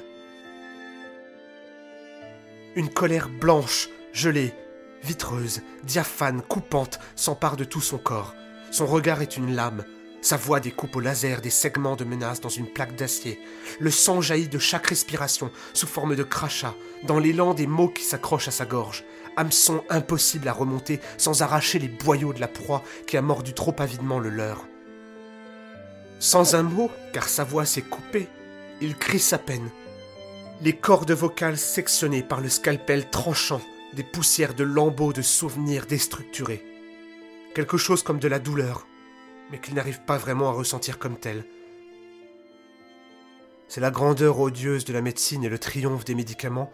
Une 2.75 2.89
colère 2.89 3.29
blanche, 3.29 3.89
gelée, 4.13 4.53
vitreuse, 5.03 5.61
diaphane, 5.83 6.41
coupante, 6.41 6.99
s'empare 7.15 7.57
de 7.57 7.63
tout 7.63 7.81
son 7.81 7.97
corps. 7.97 8.35
Son 8.71 8.85
regard 8.85 9.21
est 9.21 9.37
une 9.37 9.55
lame. 9.55 9.83
Sa 10.21 10.37
voix 10.37 10.59
découpe 10.59 10.95
au 10.97 10.99
laser 10.99 11.41
des 11.41 11.49
segments 11.49 11.95
de 11.95 12.03
menace 12.03 12.41
dans 12.41 12.49
une 12.49 12.71
plaque 12.71 12.95
d'acier. 12.95 13.39
Le 13.79 13.89
sang 13.89 14.21
jaillit 14.21 14.49
de 14.49 14.59
chaque 14.59 14.87
respiration, 14.87 15.49
sous 15.73 15.87
forme 15.87 16.15
de 16.15 16.23
crachat, 16.23 16.75
dans 17.03 17.19
l'élan 17.19 17.53
des 17.53 17.67
mots 17.67 17.87
qui 17.87 18.03
s'accrochent 18.03 18.49
à 18.49 18.51
sa 18.51 18.65
gorge. 18.65 19.05
Hameçon 19.39 19.85
impossible 19.87 20.49
à 20.49 20.51
remonter 20.51 20.99
sans 21.17 21.43
arracher 21.43 21.79
les 21.79 21.87
boyaux 21.87 22.33
de 22.33 22.41
la 22.41 22.49
proie 22.49 22.83
qui 23.07 23.15
a 23.15 23.21
mordu 23.21 23.53
trop 23.53 23.73
avidement 23.79 24.19
le 24.19 24.27
leur. 24.27 24.65
Sans 26.19 26.55
un 26.55 26.63
mot, 26.63 26.91
car 27.13 27.29
sa 27.29 27.45
voix 27.45 27.63
s'est 27.63 27.81
coupée, 27.81 28.27
il 28.81 28.97
crie 28.97 29.17
sa 29.17 29.37
peine. 29.37 29.69
Les 30.61 30.75
cordes 30.75 31.13
vocales 31.13 31.57
sectionnées 31.57 32.21
par 32.21 32.41
le 32.41 32.49
scalpel 32.49 33.09
tranchant 33.09 33.61
des 33.93 34.03
poussières 34.03 34.55
de 34.55 34.65
lambeaux 34.65 35.13
de 35.13 35.21
souvenirs 35.21 35.85
déstructurés. 35.85 36.65
Quelque 37.55 37.77
chose 37.77 38.03
comme 38.03 38.19
de 38.19 38.27
la 38.27 38.39
douleur, 38.39 38.87
mais 39.51 39.59
qu'il 39.59 39.73
n'arrive 39.73 40.01
pas 40.01 40.17
vraiment 40.17 40.49
à 40.49 40.51
ressentir 40.51 40.99
comme 40.99 41.17
telle. 41.17 41.45
C'est 43.69 43.79
la 43.79 43.89
grandeur 43.89 44.37
odieuse 44.37 44.83
de 44.83 44.91
la 44.91 45.01
médecine 45.01 45.45
et 45.45 45.49
le 45.49 45.59
triomphe 45.59 46.03
des 46.03 46.15
médicaments 46.15 46.73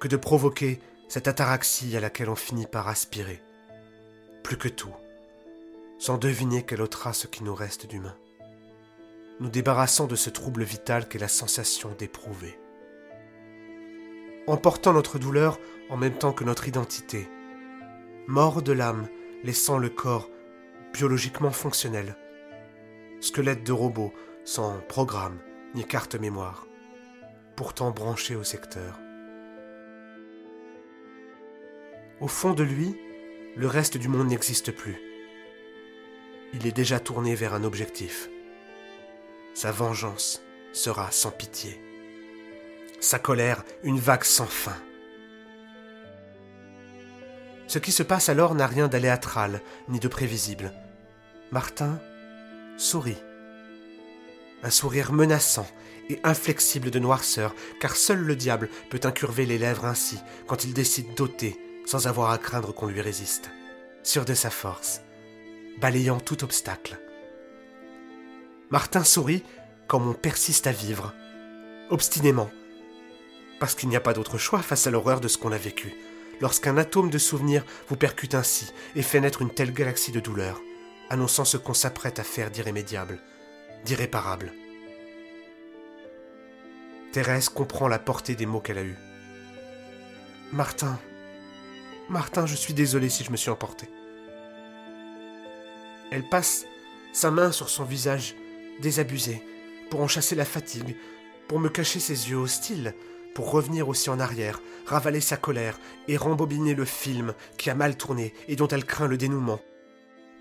que 0.00 0.08
de 0.08 0.18
provoquer 0.18 0.80
cette 1.08 1.28
ataraxie 1.28 1.96
à 1.96 2.00
laquelle 2.00 2.28
on 2.28 2.36
finit 2.36 2.66
par 2.66 2.88
aspirer. 2.88 3.40
Plus 4.42 4.56
que 4.56 4.68
tout, 4.68 4.94
sans 5.98 6.18
deviner 6.18 6.62
quelle 6.62 6.82
autre 6.82 6.98
trace 6.98 7.26
qui 7.30 7.44
nous 7.44 7.54
reste 7.54 7.86
d'humain. 7.86 8.16
Nous 9.40 9.48
débarrassant 9.48 10.06
de 10.06 10.16
ce 10.16 10.30
trouble 10.30 10.62
vital 10.62 11.08
qu'est 11.08 11.18
la 11.18 11.28
sensation 11.28 11.94
d'éprouver 11.98 12.58
emportant 14.46 14.92
notre 14.92 15.18
douleur 15.18 15.58
en 15.90 15.96
même 15.96 16.14
temps 16.14 16.32
que 16.32 16.44
notre 16.44 16.68
identité. 16.68 17.28
Mort 18.26 18.62
de 18.62 18.72
l'âme, 18.72 19.08
laissant 19.42 19.78
le 19.78 19.88
corps 19.88 20.28
biologiquement 20.92 21.50
fonctionnel. 21.50 22.16
Squelette 23.20 23.64
de 23.64 23.72
robot, 23.72 24.12
sans 24.44 24.78
programme 24.88 25.38
ni 25.74 25.84
carte 25.84 26.14
mémoire, 26.14 26.66
pourtant 27.56 27.90
branché 27.90 28.36
au 28.36 28.44
secteur. 28.44 29.00
Au 32.20 32.28
fond 32.28 32.52
de 32.52 32.62
lui, 32.62 32.96
le 33.56 33.66
reste 33.66 33.96
du 33.96 34.08
monde 34.08 34.28
n'existe 34.28 34.72
plus. 34.72 34.96
Il 36.52 36.66
est 36.66 36.72
déjà 36.72 37.00
tourné 37.00 37.34
vers 37.34 37.54
un 37.54 37.64
objectif. 37.64 38.28
Sa 39.54 39.72
vengeance 39.72 40.42
sera 40.72 41.10
sans 41.10 41.30
pitié 41.30 41.80
sa 43.04 43.18
colère 43.18 43.62
une 43.82 43.98
vague 43.98 44.24
sans 44.24 44.46
fin. 44.46 44.76
Ce 47.66 47.78
qui 47.78 47.92
se 47.92 48.02
passe 48.02 48.28
alors 48.28 48.54
n'a 48.54 48.66
rien 48.66 48.88
d'aléatral 48.88 49.60
ni 49.88 50.00
de 50.00 50.08
prévisible. 50.08 50.72
Martin 51.52 52.00
sourit. 52.76 53.22
Un 54.62 54.70
sourire 54.70 55.12
menaçant 55.12 55.66
et 56.08 56.18
inflexible 56.24 56.90
de 56.90 56.98
noirceur, 56.98 57.54
car 57.80 57.96
seul 57.96 58.20
le 58.20 58.36
diable 58.36 58.68
peut 58.90 59.00
incurver 59.04 59.46
les 59.46 59.58
lèvres 59.58 59.84
ainsi 59.84 60.18
quand 60.46 60.64
il 60.64 60.72
décide 60.72 61.14
d'ôter 61.14 61.58
sans 61.84 62.06
avoir 62.06 62.30
à 62.30 62.38
craindre 62.38 62.72
qu'on 62.72 62.86
lui 62.86 63.00
résiste, 63.00 63.50
sûr 64.02 64.24
de 64.24 64.34
sa 64.34 64.50
force, 64.50 65.00
balayant 65.80 66.20
tout 66.20 66.44
obstacle. 66.44 66.98
Martin 68.70 69.04
sourit 69.04 69.44
comme 69.86 70.08
on 70.08 70.14
persiste 70.14 70.66
à 70.66 70.72
vivre, 70.72 71.12
obstinément, 71.90 72.50
parce 73.60 73.74
qu'il 73.74 73.88
n'y 73.88 73.96
a 73.96 74.00
pas 74.00 74.14
d'autre 74.14 74.38
choix 74.38 74.60
face 74.60 74.86
à 74.86 74.90
l'horreur 74.90 75.20
de 75.20 75.28
ce 75.28 75.38
qu'on 75.38 75.52
a 75.52 75.58
vécu. 75.58 75.94
Lorsqu'un 76.40 76.76
atome 76.76 77.10
de 77.10 77.18
souvenir 77.18 77.64
vous 77.88 77.96
percute 77.96 78.34
ainsi 78.34 78.72
et 78.96 79.02
fait 79.02 79.20
naître 79.20 79.42
une 79.42 79.54
telle 79.54 79.72
galaxie 79.72 80.12
de 80.12 80.20
douleurs, 80.20 80.60
annonçant 81.10 81.44
ce 81.44 81.56
qu'on 81.56 81.74
s'apprête 81.74 82.18
à 82.18 82.24
faire 82.24 82.50
d'irrémédiable, 82.50 83.20
d'irréparable. 83.84 84.52
Thérèse 87.12 87.48
comprend 87.48 87.86
la 87.86 88.00
portée 88.00 88.34
des 88.34 88.46
mots 88.46 88.60
qu'elle 88.60 88.78
a 88.78 88.82
eus. 88.82 88.98
Martin, 90.52 90.98
Martin, 92.08 92.46
je 92.46 92.54
suis 92.54 92.74
désolé 92.74 93.08
si 93.08 93.24
je 93.24 93.30
me 93.30 93.36
suis 93.36 93.50
emporté. 93.50 93.88
Elle 96.10 96.28
passe 96.28 96.66
sa 97.12 97.30
main 97.30 97.50
sur 97.50 97.68
son 97.68 97.84
visage 97.84 98.34
désabusé, 98.80 99.42
pour 99.90 100.00
en 100.00 100.08
chasser 100.08 100.34
la 100.34 100.44
fatigue, 100.44 100.96
pour 101.48 101.58
me 101.58 101.68
cacher 101.68 102.00
ses 102.00 102.30
yeux 102.30 102.36
hostiles, 102.36 102.94
pour 103.34 103.50
revenir 103.50 103.88
aussi 103.88 104.10
en 104.10 104.20
arrière, 104.20 104.60
ravaler 104.86 105.20
sa 105.20 105.36
colère 105.36 105.78
et 106.08 106.16
rembobiner 106.16 106.74
le 106.74 106.84
film 106.84 107.34
qui 107.56 107.70
a 107.70 107.74
mal 107.74 107.96
tourné 107.96 108.34
et 108.48 108.56
dont 108.56 108.68
elle 108.68 108.84
craint 108.84 109.08
le 109.08 109.16
dénouement, 109.16 109.60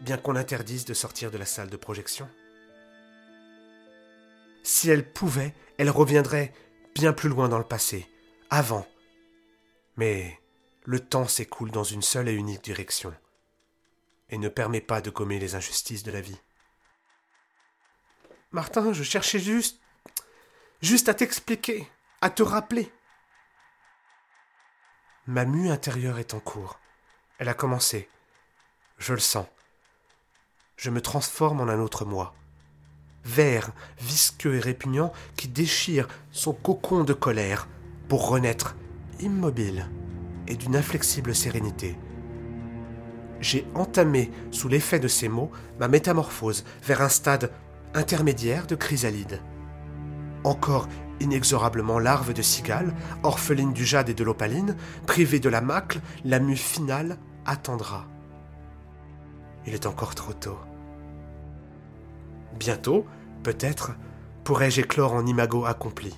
bien 0.02 0.18
qu'on 0.18 0.36
interdise 0.36 0.86
de 0.86 0.94
sortir 0.94 1.32
de 1.32 1.38
la 1.38 1.46
salle 1.46 1.70
de 1.70 1.78
projection. 1.78 2.28
Si 4.64 4.90
elle 4.90 5.08
pouvait, 5.08 5.54
elle 5.78 5.90
reviendrait 5.90 6.54
bien 6.96 7.14
plus 7.14 7.30
loin 7.30 7.50
dans 7.50 7.58
le 7.58 7.64
passé, 7.64 8.08
avant. 8.50 8.86
Mais 9.98 10.40
le 10.86 11.00
temps 11.00 11.28
s'écoule 11.28 11.72
dans 11.72 11.84
une 11.84 12.02
seule 12.02 12.30
et 12.30 12.34
unique 12.34 12.64
direction, 12.64 13.14
et 14.30 14.38
ne 14.38 14.50
permet 14.50 14.82
pas 14.82 15.02
de 15.02 15.10
gommer 15.10 15.40
les 15.40 15.56
injustices 15.56 16.04
de 16.04 16.12
la 16.12 16.22
vie. 16.22 16.40
Martin, 18.52 18.94
je 18.94 19.04
cherchais 19.04 19.40
juste. 19.40 19.80
juste 20.82 21.10
à 21.10 21.14
t'expliquer 21.14 21.88
à 22.22 22.30
te 22.30 22.44
rappeler. 22.44 22.92
Ma 25.28 25.46
mue 25.46 25.70
intérieure 25.70 26.20
est 26.20 26.34
en 26.34 26.40
cours. 26.40 26.80
Elle 27.38 27.50
a 27.50 27.54
commencé. 27.54 28.10
Je 28.98 29.14
le 29.14 29.20
sens. 29.20 29.48
Je 30.78 30.90
me 30.90 31.02
transforme 31.02 31.62
en 31.62 31.68
un 31.68 31.80
autre 31.80 32.06
moi. 32.06 32.34
Vert, 33.26 33.72
visqueux 34.00 34.56
et 34.56 34.60
répugnant, 34.60 35.12
qui 35.36 35.48
déchire 35.48 36.08
son 36.32 36.54
cocon 36.54 37.04
de 37.04 37.14
colère 37.14 37.68
pour 38.08 38.30
renaître 38.30 38.76
immobile 39.20 39.90
et 40.48 40.56
d'une 40.56 40.76
inflexible 40.76 41.36
sérénité. 41.36 41.98
J'ai 43.40 43.68
entamé, 43.76 44.32
sous 44.52 44.70
l'effet 44.70 45.00
de 45.00 45.08
ces 45.08 45.28
mots, 45.28 45.52
ma 45.80 45.88
métamorphose 45.88 46.64
vers 46.84 47.02
un 47.02 47.10
stade 47.10 47.52
intermédiaire 47.94 48.68
de 48.68 48.76
chrysalide. 48.76 49.42
Encore 50.44 50.88
inexorablement 51.20 52.00
larve 52.00 52.34
de 52.34 52.42
cigale, 52.42 52.94
orpheline 53.24 53.74
du 53.74 53.86
jade 53.86 54.10
et 54.10 54.14
de 54.14 54.24
l'opaline, 54.24 54.76
privée 55.06 55.40
de 55.40 55.50
la 55.50 55.62
macle, 55.62 56.02
la 56.26 56.40
mue 56.40 56.56
finale 56.56 57.18
attendra. 57.46 58.08
Il 59.66 59.74
est 59.74 59.86
encore 59.86 60.16
trop 60.16 60.34
tôt. 60.34 60.58
Bientôt, 62.60 63.06
peut-être, 63.44 63.94
pourrai-je 64.44 64.82
éclore 64.82 65.14
en 65.14 65.26
imago 65.26 65.66
accompli. 65.66 66.18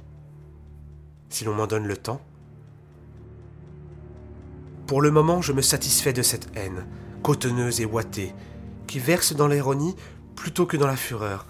Si 1.29 1.43
l'on 1.43 1.53
m'en 1.53 1.67
donne 1.67 1.87
le 1.87 1.97
temps. 1.97 2.21
Pour 4.87 5.01
le 5.01 5.09
moment, 5.09 5.41
je 5.41 5.51
me 5.51 5.63
satisfais 5.63 6.13
de 6.13 6.21
cette 6.21 6.55
haine, 6.55 6.85
cotonneuse 7.23 7.81
et 7.81 7.85
ouatée, 7.85 8.35
qui 8.85 8.99
verse 8.99 9.35
dans 9.35 9.47
l'ironie 9.47 9.95
plutôt 10.35 10.67
que 10.67 10.77
dans 10.77 10.85
la 10.85 10.95
fureur, 10.95 11.47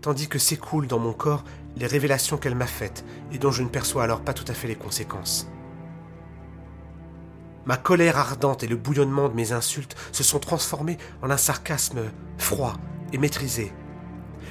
tandis 0.00 0.26
que 0.26 0.40
s'écoulent 0.40 0.88
dans 0.88 0.98
mon 0.98 1.12
corps 1.12 1.44
les 1.76 1.86
révélations 1.86 2.36
qu'elle 2.36 2.56
m'a 2.56 2.66
faites 2.66 3.04
et 3.32 3.38
dont 3.38 3.52
je 3.52 3.62
ne 3.62 3.68
perçois 3.68 4.02
alors 4.02 4.22
pas 4.22 4.34
tout 4.34 4.44
à 4.48 4.54
fait 4.54 4.66
les 4.66 4.74
conséquences. 4.74 5.48
Ma 7.64 7.76
colère 7.76 8.18
ardente 8.18 8.64
et 8.64 8.66
le 8.66 8.76
bouillonnement 8.76 9.28
de 9.28 9.34
mes 9.34 9.52
insultes 9.52 9.94
se 10.10 10.24
sont 10.24 10.40
transformés 10.40 10.98
en 11.22 11.30
un 11.30 11.36
sarcasme 11.36 12.10
froid 12.38 12.74
et 13.12 13.18
maîtrisé. 13.18 13.72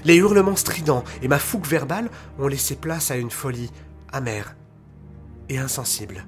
Les 0.06 0.16
hurlements 0.16 0.56
stridents 0.56 1.04
et 1.22 1.28
ma 1.28 1.40
fougue 1.40 1.66
verbale 1.66 2.10
ont 2.40 2.48
laissé 2.48 2.78
place 2.78 3.12
à 3.12 3.18
une 3.18 3.32
folie 3.32 3.72
amère 4.14 4.56
et 5.50 5.58
insensible. 5.58 6.26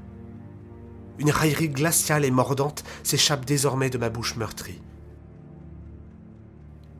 Une 1.19 1.31
raillerie 1.31 1.69
glaciale 1.69 2.23
et 2.23 2.31
mordante 2.31 2.83
s'échappe 3.03 3.45
désormais 3.45 3.89
de 3.89 3.97
ma 3.97 4.09
bouche 4.09 4.37
meurtrie. 4.37 4.81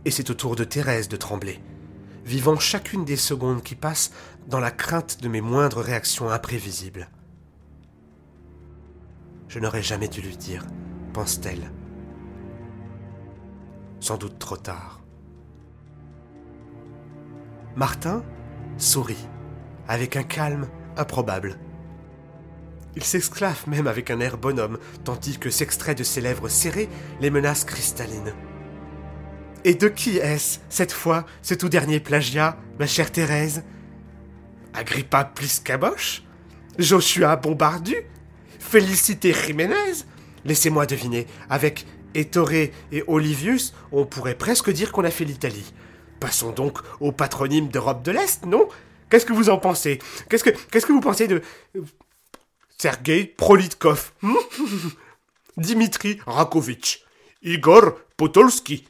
Et 0.03 0.11
c'est 0.11 0.29
au 0.29 0.33
tour 0.33 0.57
de 0.57 0.65
Thérèse 0.65 1.07
de 1.07 1.15
trembler, 1.15 1.61
vivant 2.25 2.59
chacune 2.59 3.05
des 3.05 3.15
secondes 3.15 3.63
qui 3.63 3.75
passent 3.75 4.11
dans 4.47 4.59
la 4.59 4.71
crainte 4.71 5.21
de 5.21 5.29
mes 5.29 5.41
moindres 5.41 5.79
réactions 5.79 6.29
imprévisibles. 6.29 7.09
Je 9.47 9.59
n'aurais 9.59 9.83
jamais 9.83 10.09
dû 10.09 10.21
lui 10.21 10.35
dire, 10.35 10.65
pense-t-elle. 11.13 11.71
Sans 14.01 14.17
doute 14.17 14.37
trop 14.37 14.57
tard. 14.57 15.01
Martin 17.75 18.23
sourit, 18.77 19.27
avec 19.87 20.17
un 20.17 20.23
calme 20.23 20.67
improbable. 20.97 21.57
Il 22.95 23.03
s'exclave 23.03 23.63
même 23.67 23.87
avec 23.87 24.09
un 24.09 24.19
air 24.19 24.37
bonhomme, 24.37 24.79
tandis 25.03 25.37
que 25.37 25.49
s'extrait 25.49 25.95
de 25.95 26.03
ses 26.03 26.21
lèvres 26.21 26.49
serrées 26.49 26.89
les 27.21 27.29
menaces 27.29 27.65
cristallines. 27.65 28.33
Et 29.63 29.73
de 29.73 29.87
qui 29.87 30.17
est-ce, 30.17 30.59
cette 30.69 30.91
fois, 30.91 31.25
ce 31.41 31.53
tout 31.53 31.69
dernier 31.69 31.99
plagiat, 31.99 32.57
ma 32.79 32.87
chère 32.87 33.11
Thérèse? 33.11 33.63
Agrippa 34.73 35.25
Pliscaboche 35.25 36.23
Joshua 36.77 37.35
Bombardu? 37.35 37.95
Félicité 38.59 39.33
Jiménez 39.33 40.05
Laissez-moi 40.45 40.85
deviner, 40.85 41.27
avec 41.49 41.85
Ettore 42.15 42.51
et 42.53 43.03
Olivius, 43.07 43.73
on 43.91 44.05
pourrait 44.05 44.35
presque 44.35 44.71
dire 44.71 44.91
qu'on 44.91 45.03
a 45.03 45.11
fait 45.11 45.25
l'Italie. 45.25 45.73
Passons 46.19 46.51
donc 46.51 46.79
au 46.99 47.11
patronyme 47.11 47.67
d'Europe 47.67 48.03
de 48.03 48.11
l'Est, 48.11 48.45
non? 48.45 48.67
Qu'est-ce 49.09 49.25
que 49.25 49.33
vous 49.33 49.49
en 49.49 49.57
pensez? 49.57 49.99
Qu'est-ce 50.29 50.43
que 50.43 50.51
qu'est-ce 50.71 50.85
que 50.85 50.91
vous 50.91 51.01
pensez 51.01 51.27
de 51.27 51.41
Sergei 52.81 53.25
Prolitkov 53.25 54.13
Dimitri 55.57 56.21
Rakovitch 56.25 57.03
Igor 57.41 57.99
Potolski 58.15 58.87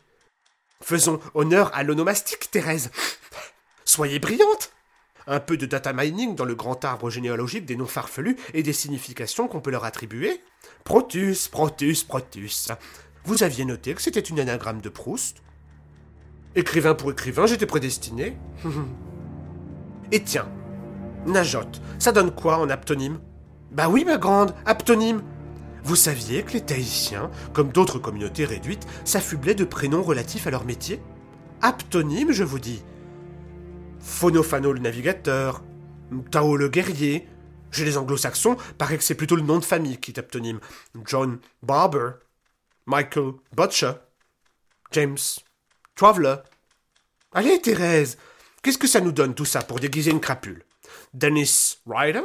Faisons 0.79 1.19
honneur 1.33 1.71
à 1.73 1.81
l'onomastique, 1.81 2.51
Thérèse. 2.51 2.91
Soyez 3.85 4.19
brillante 4.19 4.71
un 5.25 5.39
peu 5.39 5.57
de 5.57 5.65
data 5.65 5.91
mining 5.91 6.35
dans 6.35 6.45
le 6.45 6.53
grand 6.53 6.85
arbre 6.85 7.09
généalogique 7.09 7.65
des 7.65 7.75
noms 7.75 7.87
farfelus 7.87 8.37
et 8.53 8.61
des 8.61 8.73
significations 8.73 9.47
qu'on 9.47 9.59
peut 9.59 9.71
leur 9.71 9.85
attribuer. 9.85 10.39
Protus, 10.83 11.47
Protus, 11.47 12.03
Protus. 12.03 12.69
Vous 13.25 13.41
aviez 13.41 13.65
noté 13.65 13.95
que 13.95 14.03
c'était 14.03 14.19
une 14.19 14.39
anagramme 14.39 14.81
de 14.81 14.89
Proust 14.89 15.41
Écrivain 16.55 16.93
pour 16.93 17.11
écrivain, 17.11 17.47
j'étais 17.47 17.65
prédestiné. 17.65 18.37
et 20.11 20.23
tiens, 20.23 20.47
Najote, 21.25 21.81
ça 21.97 22.11
donne 22.11 22.31
quoi 22.31 22.57
en 22.57 22.69
aptonyme? 22.69 23.19
Bah 23.71 23.87
oui, 23.87 24.03
ma 24.03 24.17
grande, 24.17 24.55
aptonyme. 24.65 25.23
Vous 25.83 25.95
saviez 25.95 26.43
que 26.43 26.53
les 26.53 26.65
Tahitiens, 26.65 27.29
comme 27.53 27.71
d'autres 27.71 27.99
communautés 27.99 28.45
réduites, 28.45 28.87
s'affublaient 29.05 29.55
de 29.55 29.63
prénoms 29.63 30.03
relatifs 30.03 30.47
à 30.47 30.51
leur 30.51 30.65
métier? 30.65 31.01
Aptonyme, 31.61 32.31
je 32.31 32.43
vous 32.43 32.59
dis. 32.59 32.83
Phonophano 33.99 34.73
le 34.73 34.79
navigateur, 34.79 35.63
Tao 36.31 36.57
le 36.57 36.69
guerrier. 36.69 37.27
Chez 37.71 37.85
les 37.85 37.97
anglo-saxons, 37.97 38.57
paraît 38.79 38.97
que 38.97 39.03
c'est 39.03 39.13
plutôt 39.13 39.35
le 39.35 39.43
nom 39.43 39.59
de 39.59 39.65
famille 39.65 39.99
qui 39.99 40.11
est 40.11 40.19
aptonyme. 40.19 40.59
John 41.05 41.39
Barber, 41.61 42.13
Michael 42.87 43.33
Butcher, 43.55 43.93
James 44.91 45.17
Traveller. 45.93 46.37
Allez, 47.31 47.61
Thérèse, 47.61 48.17
qu'est-ce 48.63 48.79
que 48.79 48.87
ça 48.87 49.01
nous 49.01 49.11
donne 49.11 49.35
tout 49.35 49.45
ça 49.45 49.61
pour 49.61 49.79
déguiser 49.79 50.09
une 50.09 50.19
crapule? 50.19 50.63
Dennis 51.13 51.77
Ryder 51.85 52.23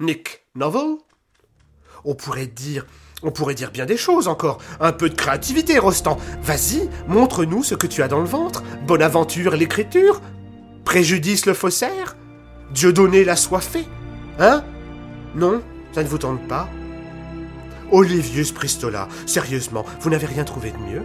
Nick 0.00 0.42
Novel? 0.54 0.98
On 2.04 2.14
pourrait 2.14 2.46
dire 2.46 2.86
on 3.24 3.32
pourrait 3.32 3.56
dire 3.56 3.72
bien 3.72 3.84
des 3.84 3.96
choses 3.96 4.28
encore. 4.28 4.58
Un 4.78 4.92
peu 4.92 5.10
de 5.10 5.16
créativité, 5.16 5.76
Rostand. 5.80 6.18
Vas-y, 6.40 6.88
montre-nous 7.08 7.64
ce 7.64 7.74
que 7.74 7.88
tu 7.88 8.04
as 8.04 8.08
dans 8.08 8.20
le 8.20 8.26
ventre. 8.26 8.62
Bonne 8.86 9.02
aventure, 9.02 9.56
l'écriture. 9.56 10.20
Préjudice 10.84 11.44
le 11.44 11.52
faussaire 11.52 12.16
Dieu 12.72 12.92
donné 12.92 13.24
la 13.24 13.36
soifée 13.36 13.86
Hein? 14.38 14.64
Non 15.34 15.60
Ça 15.92 16.02
ne 16.02 16.08
vous 16.08 16.18
tente 16.18 16.46
pas 16.46 16.68
Olivius 17.90 18.52
Pristola, 18.52 19.08
sérieusement, 19.26 19.84
vous 20.00 20.10
n'avez 20.10 20.26
rien 20.26 20.44
trouvé 20.44 20.70
de 20.70 20.76
mieux? 20.76 21.02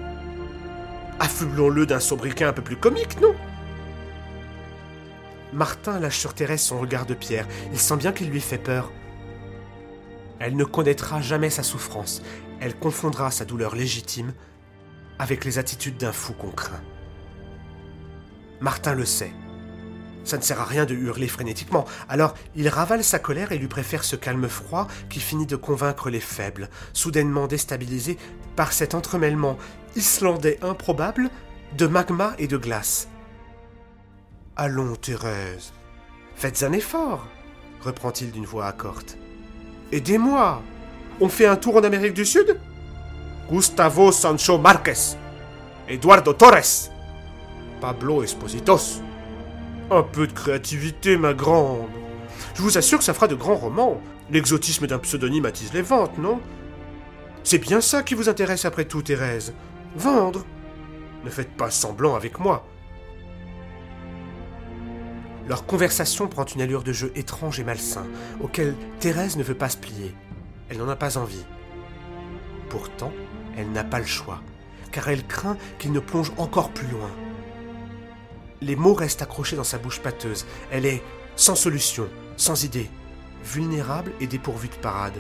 Affublons-le 1.20 1.86
d'un 1.86 2.00
sobriquet 2.02 2.44
un 2.44 2.54
peu 2.54 2.62
plus 2.62 2.76
comique, 2.76 3.20
non? 3.22 3.34
Martin 5.54 6.00
lâche 6.00 6.20
sur 6.20 6.34
Thérèse 6.34 6.62
son 6.62 6.80
regard 6.80 7.06
de 7.06 7.14
pierre. 7.14 7.48
Il 7.72 7.80
sent 7.80 7.98
bien 7.98 8.12
qu'il 8.12 8.30
lui 8.30 8.42
fait 8.42 8.58
peur. 8.58 8.92
Elle 10.40 10.56
ne 10.56 10.64
connaîtra 10.64 11.22
jamais 11.22 11.50
sa 11.50 11.64
souffrance. 11.64 12.22
Elle 12.60 12.76
confondra 12.76 13.32
sa 13.32 13.46
douleur 13.46 13.76
légitime 13.76 14.34
avec 15.20 15.46
les 15.46 15.60
attitudes 15.60 15.98
d'un 15.98 16.12
fou 16.12 16.34
qu'on 16.34 16.52
craint. 16.52 16.82
Martin 18.60 18.94
le 18.94 19.06
sait. 19.06 19.32
Ça 20.24 20.38
ne 20.38 20.42
sert 20.42 20.62
à 20.62 20.66
rien 20.66 20.86
de 20.86 20.96
hurler 20.96 21.28
frénétiquement, 21.28 21.86
alors 22.08 22.34
il 22.56 22.70
ravale 22.70 23.04
sa 23.04 23.20
colère 23.20 23.52
et 23.52 23.58
lui 23.58 23.68
préfère 23.68 24.06
ce 24.06 24.16
calme 24.16 24.48
froid 24.48 24.88
qui 25.10 25.20
finit 25.20 25.46
de 25.46 25.58
convaincre 25.58 26.10
les 26.10 26.22
faibles, 26.22 26.70
soudainement 26.94 27.46
déstabilisés 27.46 28.18
par 28.56 28.72
cet 28.72 28.96
entremêlement 28.96 29.58
islandais 29.98 30.60
improbable 30.62 31.30
de 31.78 31.88
magma 31.88 32.36
et 32.38 32.48
de 32.48 32.56
glace. 32.56 33.10
Allons, 34.56 34.96
Thérèse, 34.96 35.74
faites 36.36 36.62
un 36.62 36.74
effort, 36.74 37.26
reprend-il 37.82 38.30
d'une 38.30 38.46
voix 38.46 38.68
accorte. 38.68 39.18
Aidez-moi 39.92 40.62
On 41.20 41.28
fait 41.28 41.48
un 41.48 41.56
tour 41.56 41.78
en 41.78 41.84
Amérique 41.84 42.14
du 42.14 42.24
Sud? 42.24 42.60
Gustavo 43.50 44.12
Sancho 44.12 44.60
Marquez, 44.60 45.18
Eduardo 45.90 46.34
Torres, 46.34 46.92
Pablo 47.82 48.22
Espositos. 48.22 49.02
Un 49.90 50.04
peu 50.04 50.28
de 50.28 50.34
créativité, 50.34 51.18
ma 51.18 51.34
grande. 51.34 51.90
Je 52.54 52.62
vous 52.62 52.78
assure 52.78 53.00
que 53.00 53.04
ça 53.04 53.16
fera 53.16 53.28
de 53.28 53.36
grands 53.36 53.56
romans. 53.56 54.00
L'exotisme 54.30 54.86
d'un 54.86 55.00
pseudonyme 55.00 55.48
attise 55.48 55.74
les 55.74 55.82
ventes, 55.82 56.20
non? 56.20 56.40
C'est 57.44 57.58
bien 57.58 57.82
ça 57.82 58.04
qui 58.04 58.14
vous 58.14 58.30
intéresse 58.30 58.66
après 58.66 58.86
tout, 58.86 59.02
Thérèse. 59.02 59.54
Vendre. 59.96 60.46
Ne 61.26 61.32
faites 61.32 61.58
pas 61.58 61.72
semblant 61.72 62.16
avec 62.16 62.40
moi. 62.40 62.68
Leur 65.48 65.66
conversation 65.66 66.28
prend 66.28 66.46
une 66.46 66.62
allure 66.62 66.84
de 66.84 66.94
jeu 66.94 67.12
étrange 67.16 67.60
et 67.60 67.64
malsain, 67.64 68.06
auquel 68.42 68.76
Thérèse 69.00 69.36
ne 69.36 69.44
veut 69.44 69.58
pas 69.58 69.70
se 69.70 69.78
plier. 69.78 70.16
Elle 70.70 70.78
n'en 70.78 70.88
a 70.88 70.96
pas 70.96 71.18
envie. 71.18 71.46
Pourtant, 72.70 73.12
elle 73.58 73.72
n'a 73.72 73.84
pas 73.84 74.00
le 74.00 74.06
choix, 74.06 74.42
car 74.92 75.10
elle 75.10 75.28
craint 75.28 75.58
qu'il 75.80 75.92
ne 75.92 76.00
plonge 76.00 76.32
encore 76.38 76.72
plus 76.72 76.88
loin. 76.88 77.12
Les 78.62 78.78
mots 78.78 78.94
restent 78.94 79.22
accrochés 79.22 79.58
dans 79.58 79.66
sa 79.66 79.78
bouche 79.78 80.00
pâteuse. 80.00 80.46
Elle 80.72 80.86
est 80.86 81.04
sans 81.36 81.56
solution, 81.56 82.08
sans 82.38 82.64
idée, 82.64 82.90
vulnérable 83.44 84.14
et 84.22 84.28
dépourvue 84.28 84.70
de 84.70 84.76
parade. 84.76 85.20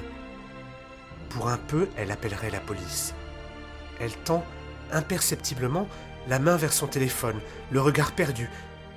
Pour 1.29 1.49
un 1.49 1.57
peu, 1.57 1.89
elle 1.97 2.11
appellerait 2.11 2.49
la 2.49 2.61
police. 2.61 3.13
Elle 3.99 4.15
tend 4.23 4.45
imperceptiblement 4.93 5.87
la 6.29 6.39
main 6.39 6.55
vers 6.55 6.71
son 6.71 6.87
téléphone, 6.87 7.39
le 7.71 7.81
regard 7.81 8.13
perdu, 8.13 8.49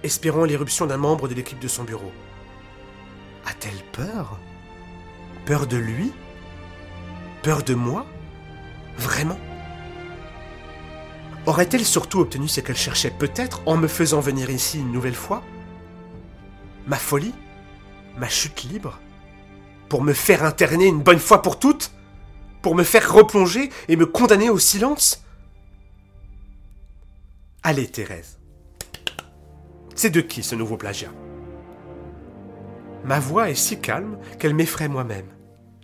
espérant 0.07 0.45
l'éruption 0.45 0.87
d'un 0.87 0.97
membre 0.97 1.29
de 1.29 1.35
l'équipe 1.35 1.59
de 1.59 1.69
son 1.69 1.85
bureau. 1.85 2.13
A-t-elle 3.45 3.83
peur? 3.93 4.39
Peur 5.45 5.67
de 5.67 5.77
lui? 5.77 6.13
Peur 7.43 7.63
de 7.63 7.75
moi? 7.75 8.07
Vraiment? 8.97 9.39
Aurait-elle 11.45 11.85
surtout 11.85 12.21
obtenu 12.21 12.49
ce 12.49 12.61
qu'elle 12.61 12.77
cherchait 12.77 13.11
peut-être 13.11 13.63
en 13.67 13.77
me 13.77 13.87
faisant 13.87 14.21
venir 14.21 14.51
ici 14.51 14.81
une 14.81 14.91
nouvelle 14.91 15.15
fois? 15.15 15.43
Ma 16.87 16.97
folie? 16.97 17.35
Ma 18.17 18.29
chute 18.29 18.65
libre? 18.65 18.99
Pour 19.89 20.03
me 20.03 20.13
faire 20.13 20.43
interner 20.43 20.87
une 20.87 21.03
bonne 21.03 21.21
fois 21.21 21.43
pour 21.43 21.59
toutes? 21.59 21.93
Pour 22.63 22.75
me 22.75 22.83
faire 22.83 23.13
replonger 23.13 23.71
et 23.89 23.97
me 23.97 24.07
condamner 24.07 24.51
au 24.51 24.59
silence? 24.59 25.23
Allez, 27.63 27.87
Thérèse. 27.89 28.36
C'est 29.97 30.11
de 30.11 30.21
qui 30.21 30.43
ce 30.43 30.55
nouveau 30.55 30.77
plagiat? 30.77 31.11
Ma 33.05 33.19
voix 33.19 33.51
est 33.51 33.55
si 33.55 33.81
calme 33.81 34.19
qu'elle 34.39 34.55
m'effraie 34.55 34.89
moi-même. 34.89 35.27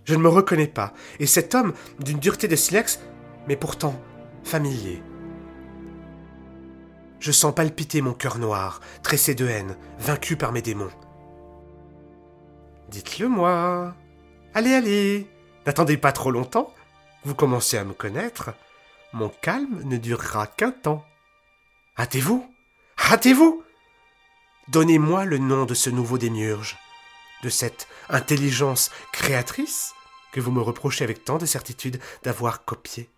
Je 0.05 0.13
ne 0.15 0.21
me 0.21 0.29
reconnais 0.29 0.67
pas, 0.67 0.93
et 1.19 1.25
cet 1.25 1.55
homme, 1.55 1.73
d'une 1.99 2.19
dureté 2.19 2.47
de 2.47 2.55
silex, 2.55 2.99
mais 3.47 3.55
pourtant 3.55 3.99
familier. 4.43 5.01
Je 7.19 7.31
sens 7.31 7.55
palpiter 7.55 8.01
mon 8.01 8.13
cœur 8.13 8.37
noir, 8.37 8.81
tressé 9.01 9.33
de 9.33 9.47
haine, 9.47 9.77
vaincu 9.97 10.35
par 10.35 10.51
mes 10.51 10.61
démons. 10.61 10.91
Dites-le 12.89 13.29
moi. 13.29 13.95
Allez, 14.53 14.73
allez, 14.73 15.27
n'attendez 15.65 15.97
pas 15.97 16.11
trop 16.11 16.31
longtemps. 16.31 16.73
Vous 17.23 17.33
commencez 17.33 17.77
à 17.77 17.85
me 17.85 17.93
connaître. 17.93 18.51
Mon 19.13 19.29
calme 19.41 19.81
ne 19.85 19.97
durera 19.97 20.47
qu'un 20.47 20.71
temps. 20.71 21.05
Hâtez-vous 21.97 22.45
Hâtez-vous 23.11 23.63
Donnez-moi 24.69 25.25
le 25.25 25.39
nom 25.39 25.65
de 25.65 25.73
ce 25.73 25.89
nouveau 25.89 26.17
démiurge, 26.17 26.77
de 27.43 27.49
cette 27.49 27.89
intelligence 28.07 28.91
créatrice 29.11 29.93
que 30.31 30.39
vous 30.39 30.51
me 30.51 30.61
reprochez 30.61 31.03
avec 31.03 31.25
tant 31.25 31.37
de 31.37 31.45
certitude 31.45 31.99
d'avoir 32.23 32.63
copié. 32.63 33.09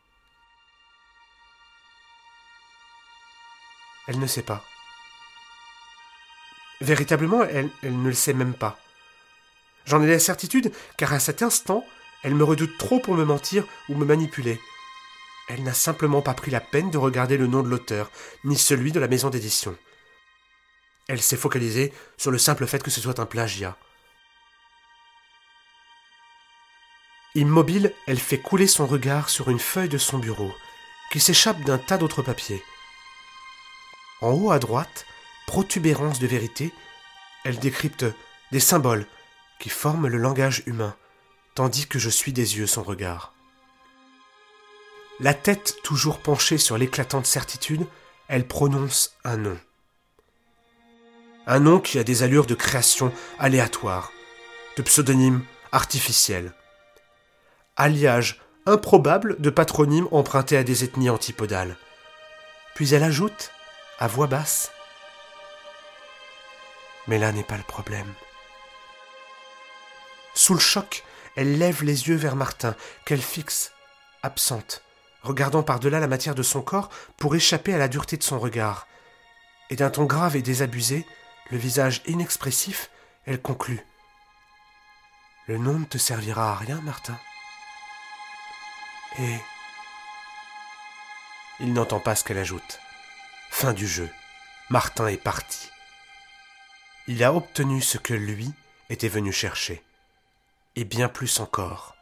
Elle 4.08 4.19
ne 4.19 4.25
sait 4.25 4.41
pas. 4.41 4.63
Véritablement, 6.81 7.43
elle, 7.43 7.69
elle 7.84 8.01
ne 8.01 8.08
le 8.08 8.13
sait 8.13 8.34
même 8.34 8.55
pas. 8.55 8.79
J'en 9.86 10.01
ai 10.01 10.08
la 10.08 10.19
certitude, 10.19 10.73
car 10.97 11.13
à 11.13 11.19
cet 11.19 11.43
instant, 11.43 11.86
elle 12.23 12.34
me 12.34 12.43
redoute 12.43 12.77
trop 12.79 12.99
pour 12.99 13.13
me 13.13 13.23
mentir 13.23 13.65
ou 13.88 13.95
me 13.95 14.05
manipuler. 14.05 14.60
Elle 15.47 15.62
n'a 15.62 15.75
simplement 15.75 16.23
pas 16.23 16.34
pris 16.34 16.49
la 16.49 16.60
peine 16.60 16.89
de 16.89 16.97
regarder 16.97 17.38
le 17.38 17.45
nom 17.45 17.62
de 17.62 17.69
l'auteur, 17.69 18.10
ni 18.43 18.58
celui 18.58 18.91
de 18.91 18.99
la 18.99 19.08
maison 19.08 19.29
d'édition. 19.29 19.77
Elle 21.07 21.21
s'est 21.21 21.37
focalisée 21.37 21.93
sur 22.17 22.31
le 22.31 22.37
simple 22.37 22.65
fait 22.65 22.81
que 22.81 22.91
ce 22.91 23.01
soit 23.01 23.19
un 23.19 23.25
plagiat. 23.25 23.77
Immobile, 27.35 27.93
elle 28.07 28.19
fait 28.19 28.39
couler 28.39 28.65
son 28.65 28.87
regard 28.87 29.29
sur 29.29 29.49
une 29.49 29.59
feuille 29.59 29.89
de 29.89 29.97
son 29.97 30.17
bureau, 30.17 30.53
qui 31.11 31.19
s'échappe 31.19 31.61
d'un 31.61 31.77
tas 31.77 31.97
d'autres 31.97 32.21
papiers. 32.21 32.63
En 34.21 34.31
haut 34.31 34.51
à 34.51 34.59
droite, 34.59 35.05
protubérance 35.45 36.19
de 36.19 36.27
vérité, 36.27 36.73
elle 37.43 37.59
décrypte 37.59 38.05
des 38.51 38.61
symboles 38.61 39.05
qui 39.59 39.69
forment 39.69 40.07
le 40.07 40.17
langage 40.17 40.63
humain, 40.65 40.95
tandis 41.55 41.87
que 41.87 41.99
je 41.99 42.09
suis 42.09 42.33
des 42.33 42.57
yeux 42.57 42.67
son 42.67 42.83
regard. 42.83 43.33
La 45.19 45.33
tête 45.33 45.77
toujours 45.83 46.19
penchée 46.19 46.57
sur 46.57 46.77
l'éclatante 46.77 47.25
certitude, 47.25 47.85
elle 48.27 48.47
prononce 48.47 49.15
un 49.23 49.37
nom. 49.37 49.57
Un 51.47 51.60
nom 51.60 51.79
qui 51.79 51.99
a 51.99 52.03
des 52.03 52.23
allures 52.23 52.47
de 52.47 52.55
création 52.55 53.12
aléatoire, 53.38 54.12
de 54.77 54.81
pseudonyme 54.81 55.43
artificiel. 55.71 56.53
Alliage 57.75 58.41
improbable 58.65 59.39
de 59.39 59.49
patronymes 59.51 60.08
empruntés 60.12 60.58
à 60.58 60.63
des 60.63 60.84
ethnies 60.84 61.10
antipodales. 61.10 61.77
Puis 62.73 62.93
elle 62.95 63.03
ajoute, 63.03 63.51
à 63.99 64.08
voix 64.08 64.27
basse, 64.27 64.71
Mais 67.08 67.19
là 67.19 67.31
n'est 67.31 67.43
pas 67.43 67.58
le 67.58 67.63
problème. 67.63 68.12
Sous 70.34 70.55
le 70.55 70.60
choc, 70.60 71.03
elle 71.36 71.60
lève 71.60 71.84
les 71.84 72.08
yeux 72.08 72.15
vers 72.15 72.36
Martin, 72.36 72.75
qu'elle 73.05 73.21
fixe, 73.21 73.71
absente, 74.23 74.81
regardant 75.21 75.62
par-delà 75.62 75.99
la 75.99 76.08
matière 76.08 76.34
de 76.34 76.43
son 76.43 76.63
corps 76.63 76.89
pour 77.17 77.36
échapper 77.36 77.73
à 77.73 77.77
la 77.77 77.88
dureté 77.88 78.17
de 78.17 78.23
son 78.23 78.39
regard. 78.39 78.88
Et 79.69 79.75
d'un 79.75 79.91
ton 79.91 80.05
grave 80.05 80.36
et 80.36 80.41
désabusé, 80.41 81.05
le 81.51 81.58
visage 81.58 82.01
inexpressif, 82.05 82.89
elle 83.25 83.41
conclut. 83.41 83.86
Le 85.47 85.58
nom 85.58 85.79
ne 85.79 85.86
te 85.86 85.97
servira 85.97 86.51
à 86.51 86.55
rien, 86.55 86.81
Martin. 86.81 87.17
Et... 89.19 89.39
Il 91.60 91.73
n'entend 91.73 91.99
pas 91.99 92.15
ce 92.15 92.23
qu'elle 92.23 92.38
ajoute. 92.38 92.79
Fin 93.51 93.73
du 93.73 93.88
jeu. 93.88 94.10
Martin 94.69 95.08
est 95.08 95.17
parti. 95.17 95.69
Il 97.08 97.23
a 97.23 97.34
obtenu 97.34 97.81
ce 97.81 97.97
que 97.97 98.13
lui 98.13 98.51
était 98.89 99.08
venu 99.08 99.31
chercher 99.31 99.84
et 100.75 100.84
bien 100.84 101.08
plus 101.08 101.39
encore. 101.39 101.95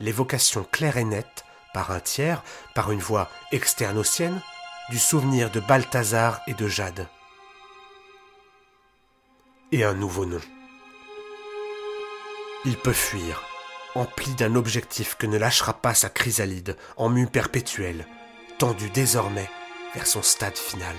L'évocation 0.00 0.64
claire 0.64 0.96
et 0.96 1.04
nette, 1.04 1.44
par 1.72 1.90
un 1.90 2.00
tiers, 2.00 2.42
par 2.74 2.90
une 2.90 3.00
voix 3.00 3.30
externe 3.52 3.98
aux 3.98 4.04
siennes, 4.04 4.40
du 4.90 4.98
souvenir 4.98 5.50
de 5.50 5.60
Balthazar 5.60 6.40
et 6.46 6.54
de 6.54 6.68
Jade. 6.68 7.06
Et 9.74 9.82
un 9.82 9.94
nouveau 9.94 10.24
nom. 10.24 10.38
Il 12.64 12.76
peut 12.76 12.92
fuir, 12.92 13.42
empli 13.96 14.32
d'un 14.36 14.54
objectif 14.54 15.16
que 15.16 15.26
ne 15.26 15.36
lâchera 15.36 15.72
pas 15.72 15.94
sa 15.94 16.08
chrysalide 16.08 16.76
en 16.96 17.08
mue 17.08 17.26
perpétuelle, 17.26 18.06
tendu 18.58 18.88
désormais 18.90 19.50
vers 19.96 20.06
son 20.06 20.22
stade 20.22 20.56
final. 20.56 20.94